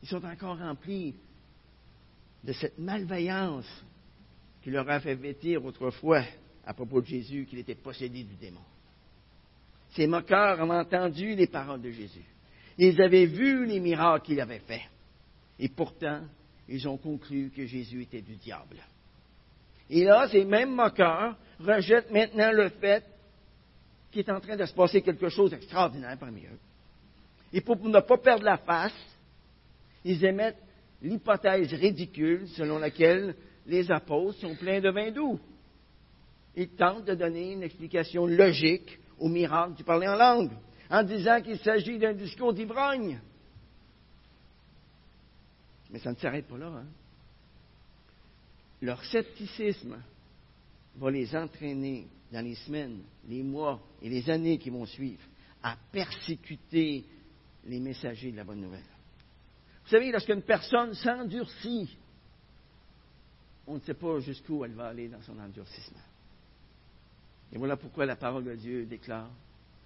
Ils 0.04 0.10
sont 0.10 0.24
encore 0.24 0.58
remplis 0.58 1.16
de 2.44 2.54
cette 2.54 2.78
malveillance 2.78 3.70
qui 4.62 4.70
leur 4.70 4.90
a 4.90 5.00
fait 5.00 5.16
vêtir 5.16 5.64
autrefois 5.64 6.24
à 6.66 6.74
propos 6.74 7.02
de 7.02 7.08
Jésus 7.08 7.46
qu'il 7.50 7.60
était 7.60 7.76
possédé 7.76 8.24
du 8.24 8.36
démon. 8.36 8.62
Ces 9.96 10.08
moqueurs 10.08 10.60
ont 10.60 10.72
entendu 10.72 11.36
les 11.36 11.48
paroles 11.48 11.82
de 11.82 11.92
Jésus. 11.92 12.26
Ils 12.78 13.02
avaient 13.02 13.26
vu 13.26 13.66
les 13.66 13.80
miracles 13.80 14.26
qu'il 14.26 14.42
avait 14.42 14.60
faits. 14.60 14.82
Et 15.58 15.70
pourtant, 15.70 16.22
ils 16.68 16.88
ont 16.88 16.98
conclu 16.98 17.50
que 17.56 17.66
Jésus 17.66 18.02
était 18.02 18.22
du 18.22 18.36
diable. 18.36 18.78
Et 19.90 20.04
là, 20.04 20.28
ces 20.30 20.44
mêmes 20.44 20.76
moqueurs 20.76 21.38
rejettent 21.60 22.12
maintenant 22.12 22.52
le 22.52 22.70
fait 22.70 23.04
qu'il 24.12 24.22
est 24.22 24.32
en 24.32 24.42
train 24.42 24.58
de 24.58 24.66
se 24.66 24.74
passer 24.74 25.02
quelque 25.02 25.30
chose 25.30 25.52
d'extraordinaire 25.52 26.18
parmi 26.20 26.42
eux. 26.42 26.60
Et 27.54 27.62
pour 27.62 27.78
ne 27.78 28.00
pas 28.00 28.18
perdre 28.18 28.44
la 28.44 28.58
face, 28.58 28.96
ils 30.04 30.26
émettent 30.26 30.62
l'hypothèse 31.02 31.74
ridicule 31.74 32.48
selon 32.50 32.80
laquelle 32.80 33.36
les 33.66 33.90
apôtres 33.92 34.40
sont 34.40 34.56
pleins 34.56 34.82
de 34.82 34.90
vin 34.90 35.12
doux. 35.12 35.40
Ils 36.58 36.70
tentent 36.70 37.06
de 37.06 37.16
donner 37.16 37.54
une 37.54 37.64
explication 37.64 38.26
logique 38.26 39.00
au 39.20 39.28
miracle 39.28 39.76
du 39.76 39.84
parler 39.84 40.08
en 40.08 40.16
langue, 40.16 40.52
en 40.90 41.04
disant 41.04 41.42
qu'il 41.42 41.60
s'agit 41.60 41.98
d'un 41.98 42.14
discours 42.14 42.54
d'ivrogne. 42.54 43.20
Mais 45.92 46.00
ça 46.00 46.12
ne 46.12 46.16
s'arrête 46.16 46.48
pas 46.48 46.58
là. 46.58 46.68
Hein? 46.68 46.86
Leur 48.82 49.04
scepticisme 49.06 49.98
va 50.98 51.12
les 51.12 51.36
entraîner 51.36 52.08
dans 52.32 52.44
les 52.44 52.56
semaines, 52.56 53.02
les 53.28 53.44
mois 53.44 53.82
et 54.02 54.10
les 54.10 54.30
années 54.30 54.58
qui 54.58 54.70
vont 54.70 54.86
suivre 54.86 55.24
à 55.64 55.76
persécuter 55.92 57.06
les 57.66 57.80
messagers 57.80 58.32
de 58.32 58.38
la 58.38 58.44
bonne 58.44 58.62
nouvelle. 58.62 58.84
Vous 59.84 59.90
savez, 59.90 60.12
lorsqu'une 60.12 60.42
personne 60.42 60.94
s'endurcit, 60.94 61.98
on 63.68 63.76
ne 63.76 63.80
sait 63.80 63.94
pas 63.94 64.20
jusqu'où 64.20 64.64
elle 64.66 64.74
va 64.74 64.88
aller 64.88 65.08
dans 65.08 65.22
son 65.22 65.38
endurcissement. 65.40 66.02
Et 67.56 67.58
voilà 67.58 67.78
pourquoi 67.78 68.06
la 68.06 68.18
parole 68.18 68.44
de 68.44 68.54
Dieu 68.54 68.86
déclare 68.86 69.30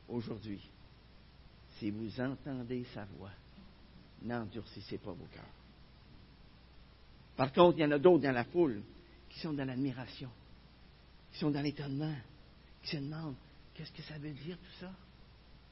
aujourd'hui, 0.07 0.59
si 1.77 1.91
vous 1.91 2.19
entendez 2.19 2.83
sa 2.95 3.05
voix, 3.15 3.29
n'endurcissez 4.23 4.97
pas 4.97 5.11
vos 5.11 5.27
cœurs. 5.31 5.43
Par 7.37 7.53
contre, 7.53 7.77
il 7.77 7.81
y 7.81 7.85
en 7.85 7.91
a 7.91 7.99
d'autres 7.99 8.23
dans 8.23 8.31
la 8.31 8.43
foule 8.45 8.81
qui 9.29 9.39
sont 9.39 9.53
dans 9.53 9.65
l'admiration, 9.65 10.31
qui 11.31 11.37
sont 11.37 11.51
dans 11.51 11.61
l'étonnement, 11.61 12.15
qui 12.81 12.89
se 12.89 12.97
demandent 12.97 13.35
qu'est-ce 13.75 13.91
que 13.91 14.01
ça 14.01 14.17
veut 14.17 14.31
dire 14.31 14.57
tout 14.57 14.79
ça? 14.79 14.91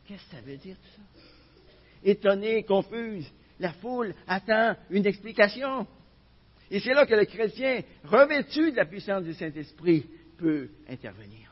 Qu'est-ce 0.05 0.23
que 0.23 0.35
ça 0.35 0.41
veut 0.41 0.57
dire 0.57 0.75
tout 0.75 1.01
ça? 1.01 1.21
Étonnée, 2.03 2.61
confuse, 2.61 3.27
la 3.59 3.73
foule 3.73 4.13
attend 4.27 4.75
une 4.91 5.07
explication. 5.07 5.87
Et 6.69 6.79
c'est 6.79 6.93
là 6.93 7.07
que 7.07 7.15
le 7.15 7.25
chrétien, 7.25 7.81
revêtu 8.03 8.71
de 8.71 8.77
la 8.77 8.85
puissance 8.85 9.23
du 9.23 9.33
Saint-Esprit, 9.33 10.05
peut 10.37 10.69
intervenir. 10.87 11.46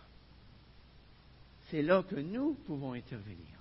C'est 1.75 1.81
là 1.81 2.03
que 2.03 2.15
nous 2.15 2.53
pouvons 2.65 2.93
intervenir. 2.93 3.59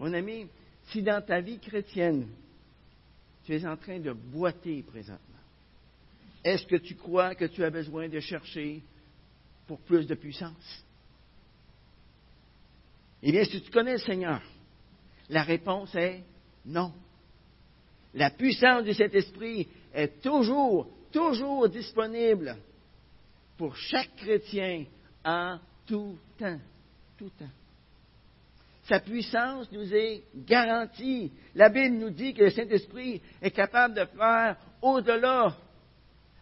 Mon 0.00 0.12
ami, 0.12 0.48
si 0.86 1.00
dans 1.00 1.24
ta 1.24 1.40
vie 1.40 1.60
chrétienne, 1.60 2.26
tu 3.44 3.54
es 3.54 3.64
en 3.64 3.76
train 3.76 4.00
de 4.00 4.12
boiter 4.12 4.82
présentement, 4.82 5.38
est-ce 6.42 6.66
que 6.66 6.74
tu 6.74 6.96
crois 6.96 7.36
que 7.36 7.44
tu 7.44 7.62
as 7.62 7.70
besoin 7.70 8.08
de 8.08 8.18
chercher 8.18 8.82
pour 9.68 9.78
plus 9.82 10.08
de 10.08 10.16
puissance? 10.16 10.84
Eh 13.22 13.30
bien, 13.30 13.44
si 13.44 13.62
tu 13.62 13.70
connais 13.70 13.92
le 13.92 13.98
Seigneur, 13.98 14.42
la 15.28 15.44
réponse 15.44 15.94
est 15.94 16.24
non. 16.66 16.92
La 18.12 18.30
puissance 18.30 18.82
du 18.82 18.92
Saint-Esprit 18.92 19.68
est 19.92 20.20
toujours, 20.20 20.88
toujours 21.12 21.68
disponible 21.68 22.56
pour 23.56 23.76
chaque 23.76 24.16
chrétien 24.16 24.86
en 25.24 25.60
tout 25.86 26.18
temps. 26.38 26.60
Tout 27.16 27.30
temps. 27.30 27.50
Sa 28.84 29.00
puissance 29.00 29.70
nous 29.72 29.94
est 29.94 30.24
garantie. 30.34 31.32
La 31.54 31.70
Bible 31.70 31.96
nous 31.96 32.10
dit 32.10 32.34
que 32.34 32.44
le 32.44 32.50
Saint-Esprit 32.50 33.22
est 33.40 33.50
capable 33.50 33.94
de 33.94 34.04
faire 34.04 34.56
au-delà, 34.82 35.56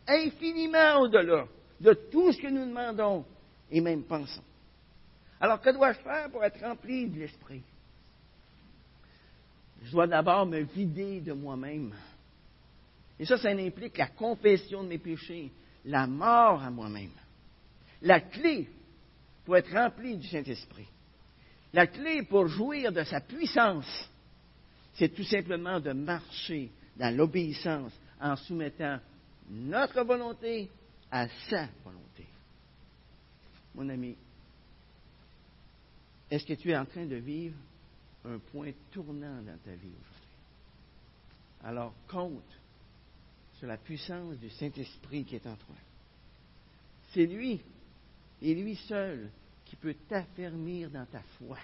infiniment 0.09 1.01
au-delà 1.01 1.47
de 1.81 1.93
tout 2.11 2.33
ce 2.33 2.41
que 2.41 2.49
nous 2.49 2.67
demandons 2.67 3.25
et 3.71 3.81
même 3.81 4.03
pensons. 4.03 4.43
Alors, 5.41 5.61
que 5.61 5.71
dois-je 5.71 5.99
faire 6.01 6.31
pour 6.31 6.45
être 6.45 6.61
rempli 6.61 7.09
de 7.09 7.21
l'Esprit? 7.21 7.63
Je 9.83 9.91
dois 9.91 10.07
d'abord 10.07 10.47
me 10.47 10.61
vider 10.61 11.21
de 11.21 11.33
moi-même. 11.33 11.95
Et 13.19 13.25
ça, 13.25 13.37
ça 13.37 13.51
implique 13.51 13.99
la 13.99 14.09
confession 14.09 14.83
de 14.83 14.89
mes 14.89 14.99
péchés, 14.99 15.53
la 15.85 16.07
mort 16.07 16.63
à 16.63 16.71
moi-même. 16.71 17.11
La 18.01 18.21
clé 18.21 18.69
pour 19.45 19.57
être 19.57 19.73
rempli 19.73 20.17
du 20.17 20.27
Saint-Esprit, 20.27 20.89
la 21.73 21.87
clé 21.87 22.23
pour 22.23 22.47
jouir 22.49 22.93
de 22.93 23.03
sa 23.05 23.21
puissance, 23.21 24.09
c'est 24.95 25.15
tout 25.15 25.25
simplement 25.25 25.81
de 25.81 25.93
marcher 25.93 26.71
dans 26.97 27.15
l'obéissance 27.17 27.93
en 28.21 28.37
soumettant 28.37 28.99
notre 29.51 30.03
volonté 30.03 30.69
à 31.11 31.29
sa 31.49 31.69
volonté. 31.85 32.27
Mon 33.75 33.89
ami, 33.89 34.17
est-ce 36.31 36.45
que 36.47 36.55
tu 36.55 36.71
es 36.71 36.77
en 36.77 36.85
train 36.85 37.07
de 37.07 37.17
vivre 37.17 37.57
un 38.25 38.39
point 38.39 38.71
tournant 38.91 39.43
dans 39.43 39.59
ta 39.65 39.73
vie 39.73 39.89
aujourd'hui? 39.89 40.23
Alors 41.65 41.95
compte 42.09 42.59
sur 43.59 43.67
la 43.67 43.77
puissance 43.77 44.37
du 44.39 44.51
Saint-Esprit 44.51 45.25
qui 45.25 45.37
est 45.37 45.47
en 45.47 45.57
toi. 45.57 45.77
C'est 47.13 47.27
lui 47.27 47.61
et 48.43 48.55
lui 48.55 48.77
seul 48.77 49.31
qui 49.65 49.77
peut 49.77 49.95
t'affermir 50.09 50.91
dans 50.91 51.07
ta 51.07 51.23
foi. 51.39 51.59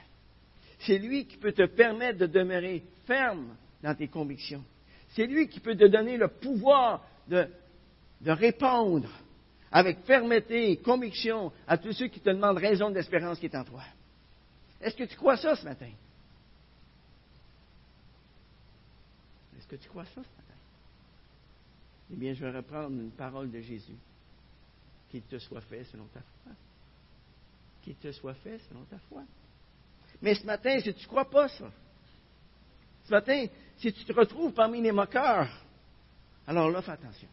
C'est 0.81 0.99
lui 0.99 1.27
qui 1.27 1.37
peut 1.37 1.53
te 1.53 1.67
permettre 1.67 2.19
de 2.21 2.27
demeurer 2.27 2.85
ferme 3.07 3.57
dans 3.83 3.95
tes 3.95 4.09
convictions. 4.09 4.65
C'est 5.11 5.27
lui 5.27 5.49
qui 5.49 5.61
peut 5.61 5.77
te 5.77 5.87
donner 5.87 6.17
le 6.17 6.29
pouvoir 6.29 7.05
de, 7.27 7.49
de 8.21 8.31
répondre 8.31 9.11
avec 9.71 10.05
fermeté 10.05 10.71
et 10.71 10.77
conviction 10.79 11.53
à 11.67 11.77
tous 11.77 11.93
ceux 11.93 12.09
qui 12.09 12.21
te 12.21 12.31
demandent 12.31 12.59
raison 12.59 12.91
d'espérance 12.91 13.39
qui 13.39 13.47
est 13.47 13.57
en 13.57 13.65
toi. 13.65 13.83
Est-ce 14.81 14.97
que 14.97 15.05
tu 15.05 15.17
crois 15.17 15.37
ça 15.37 15.57
ce 15.57 15.65
matin? 15.65 15.91
Est-ce 19.59 19.67
que 19.67 19.77
tu 19.77 19.89
crois 19.89 20.05
ça 20.05 20.13
ce 20.15 20.19
matin? 20.19 20.55
Eh 22.13 22.17
bien, 22.17 22.33
je 22.33 22.45
vais 22.45 22.57
reprendre 22.57 22.99
une 22.99 23.11
parole 23.11 23.51
de 23.51 23.61
Jésus. 23.61 23.97
Qu'il 25.11 25.23
te 25.23 25.39
soit 25.39 25.61
fait 25.63 25.85
selon 25.85 26.05
ta 26.07 26.21
foi. 26.21 26.53
Qu'il 27.89 27.97
te 27.97 28.13
soit 28.13 28.35
fait 28.35 28.59
selon 28.69 28.85
ta 28.85 28.99
foi. 29.09 29.23
Mais 30.21 30.35
ce 30.35 30.45
matin, 30.45 30.79
si 30.79 30.93
tu 30.93 31.05
ne 31.05 31.09
crois 31.09 31.25
pas 31.25 31.49
ça, 31.49 31.73
ce 33.05 33.11
matin, 33.11 33.47
si 33.79 33.91
tu 33.95 34.05
te 34.05 34.13
retrouves 34.13 34.53
parmi 34.53 34.83
les 34.83 34.93
moqueurs, 34.93 35.49
alors 36.47 36.71
là, 36.71 36.83
fais 36.83 36.91
attention. 36.91 37.29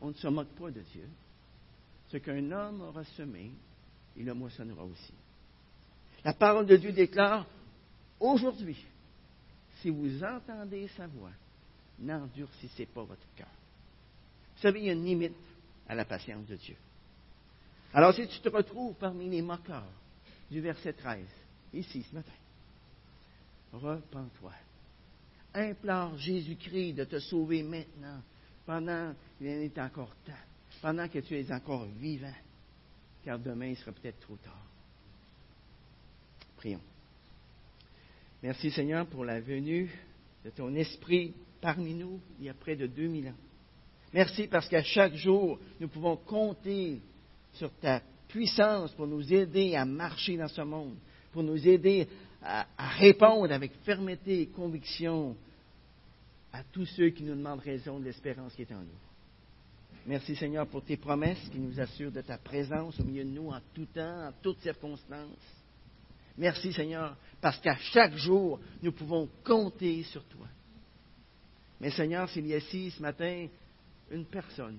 On 0.00 0.08
ne 0.08 0.12
se 0.12 0.28
moque 0.28 0.50
pas 0.50 0.70
de 0.70 0.82
Dieu. 0.82 1.08
Ce 2.08 2.18
qu'un 2.18 2.52
homme 2.52 2.82
aura 2.82 3.02
semé, 3.16 3.50
il 4.14 4.26
le 4.26 4.34
moissonnera 4.34 4.84
aussi. 4.84 5.14
La 6.22 6.34
parole 6.34 6.66
de 6.66 6.76
Dieu 6.76 6.92
déclare, 6.92 7.46
aujourd'hui, 8.20 8.84
si 9.80 9.88
vous 9.88 10.22
entendez 10.22 10.86
sa 10.88 11.06
voix, 11.06 11.32
n'endurcissez 11.98 12.84
pas 12.84 13.04
votre 13.04 13.26
cœur. 13.34 13.48
Vous 14.56 14.60
savez, 14.60 14.80
il 14.80 14.86
y 14.86 14.90
a 14.90 14.92
une 14.92 15.06
limite 15.06 15.32
à 15.88 15.94
la 15.94 16.04
patience 16.04 16.44
de 16.44 16.56
Dieu. 16.56 16.76
Alors, 17.94 18.12
si 18.12 18.26
tu 18.26 18.40
te 18.40 18.48
retrouves 18.48 18.94
parmi 18.94 19.30
les 19.30 19.40
moqueurs 19.40 19.86
du 20.50 20.60
verset 20.60 20.94
13, 20.94 21.24
ici, 21.72 22.02
ce 22.02 22.14
matin, 22.16 22.32
repens-toi. 23.72 24.52
Implore 25.54 26.18
Jésus-Christ 26.18 26.94
de 26.94 27.04
te 27.04 27.20
sauver 27.20 27.62
maintenant, 27.62 28.20
pendant 28.66 29.14
qu'il 29.38 29.46
est 29.46 29.78
encore 29.78 30.12
temps, 30.26 30.32
pendant 30.82 31.08
que 31.08 31.20
tu 31.20 31.38
es 31.38 31.52
encore 31.52 31.84
vivant, 32.00 32.34
car 33.24 33.38
demain 33.38 33.66
il 33.66 33.76
sera 33.76 33.92
peut-être 33.92 34.18
trop 34.18 34.36
tard. 34.36 34.66
Prions. 36.56 36.80
Merci 38.42 38.72
Seigneur 38.72 39.06
pour 39.06 39.24
la 39.24 39.40
venue 39.40 39.88
de 40.44 40.50
ton 40.50 40.74
esprit 40.74 41.32
parmi 41.60 41.94
nous 41.94 42.20
il 42.40 42.46
y 42.46 42.48
a 42.48 42.54
près 42.54 42.74
de 42.74 42.88
2000 42.88 43.28
ans. 43.28 43.36
Merci 44.12 44.48
parce 44.48 44.68
qu'à 44.68 44.82
chaque 44.82 45.14
jour, 45.14 45.60
nous 45.78 45.88
pouvons 45.88 46.16
compter 46.16 47.00
sur 47.54 47.72
ta 47.80 48.00
puissance 48.28 48.92
pour 48.92 49.06
nous 49.06 49.32
aider 49.32 49.74
à 49.74 49.84
marcher 49.84 50.36
dans 50.36 50.48
ce 50.48 50.62
monde, 50.62 50.96
pour 51.32 51.42
nous 51.42 51.68
aider 51.68 52.08
à, 52.42 52.66
répondre 52.98 53.52
avec 53.52 53.72
fermeté 53.84 54.42
et 54.42 54.46
conviction 54.46 55.36
à 56.52 56.62
tous 56.64 56.86
ceux 56.86 57.10
qui 57.10 57.22
nous 57.22 57.34
demandent 57.34 57.60
raison 57.60 57.98
de 57.98 58.04
l'espérance 58.04 58.54
qui 58.54 58.62
est 58.62 58.72
en 58.72 58.80
nous. 58.80 59.00
Merci 60.06 60.36
Seigneur 60.36 60.66
pour 60.66 60.84
tes 60.84 60.96
promesses 60.96 61.48
qui 61.50 61.58
nous 61.58 61.80
assurent 61.80 62.12
de 62.12 62.20
ta 62.20 62.36
présence 62.36 63.00
au 63.00 63.04
milieu 63.04 63.24
de 63.24 63.30
nous 63.30 63.50
en 63.50 63.60
tout 63.72 63.86
temps, 63.86 64.28
en 64.28 64.32
toutes 64.42 64.60
circonstances. 64.60 65.64
Merci 66.36 66.72
Seigneur, 66.72 67.16
parce 67.40 67.58
qu'à 67.60 67.76
chaque 67.76 68.14
jour, 68.16 68.60
nous 68.82 68.92
pouvons 68.92 69.28
compter 69.44 70.02
sur 70.02 70.24
toi. 70.24 70.46
Mais 71.80 71.90
Seigneur, 71.90 72.28
s'il 72.28 72.46
y 72.46 72.54
a 72.54 72.58
ici 72.58 72.90
ce 72.90 73.00
matin 73.00 73.46
une 74.10 74.26
personne, 74.26 74.78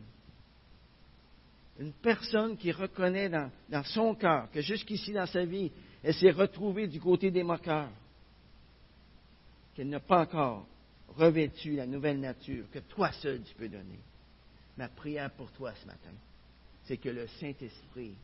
une 1.79 1.93
personne 1.93 2.57
qui 2.57 2.71
reconnaît 2.71 3.29
dans, 3.29 3.83
son 3.85 4.15
cœur 4.15 4.49
que 4.51 4.61
jusqu'ici 4.61 5.11
dans 5.11 5.25
sa 5.25 5.45
vie, 5.45 5.71
elle 6.03 6.13
s'est 6.13 6.31
retrouvée 6.31 6.87
du 6.87 6.99
côté 6.99 7.31
des 7.31 7.43
moqueurs, 7.43 7.89
qu'elle 9.75 9.89
n'a 9.89 9.99
pas 9.99 10.21
encore 10.21 10.65
revêtu 11.09 11.75
la 11.75 11.85
nouvelle 11.85 12.19
nature 12.19 12.65
que 12.71 12.79
toi 12.79 13.11
seul 13.13 13.41
tu 13.43 13.53
peux 13.55 13.69
donner. 13.69 13.99
Ma 14.77 14.87
prière 14.87 15.31
pour 15.31 15.51
toi 15.51 15.73
ce 15.81 15.85
matin, 15.85 16.13
c'est 16.85 16.97
que 16.97 17.09
le 17.09 17.27
Saint-Esprit 17.39 18.15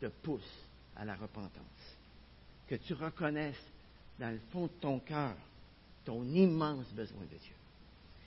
te 0.00 0.06
pousse 0.06 0.66
à 0.96 1.04
la 1.04 1.14
repentance 1.14 1.96
que 2.68 2.76
tu 2.76 2.94
reconnaisses 2.94 3.66
dans 4.18 4.30
le 4.30 4.38
fond 4.52 4.66
de 4.66 4.80
ton 4.80 5.00
cœur 5.00 5.34
ton 6.04 6.24
immense 6.24 6.86
besoin 6.92 7.22
de 7.22 7.36
Dieu. 7.36 7.54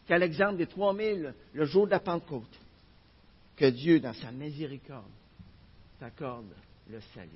Qu'à 0.08 0.18
l'exemple 0.18 0.58
des 0.58 0.68
3000, 0.68 1.34
le 1.54 1.66
jour 1.66 1.86
de 1.86 1.92
la 1.92 2.00
Pentecôte, 2.00 2.60
que 3.56 3.66
Dieu, 3.66 4.00
dans 4.00 4.14
sa 4.14 4.32
miséricorde, 4.32 5.12
t'accorde 6.00 6.54
le 6.90 7.00
salut. 7.14 7.30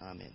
Amen. 0.00 0.32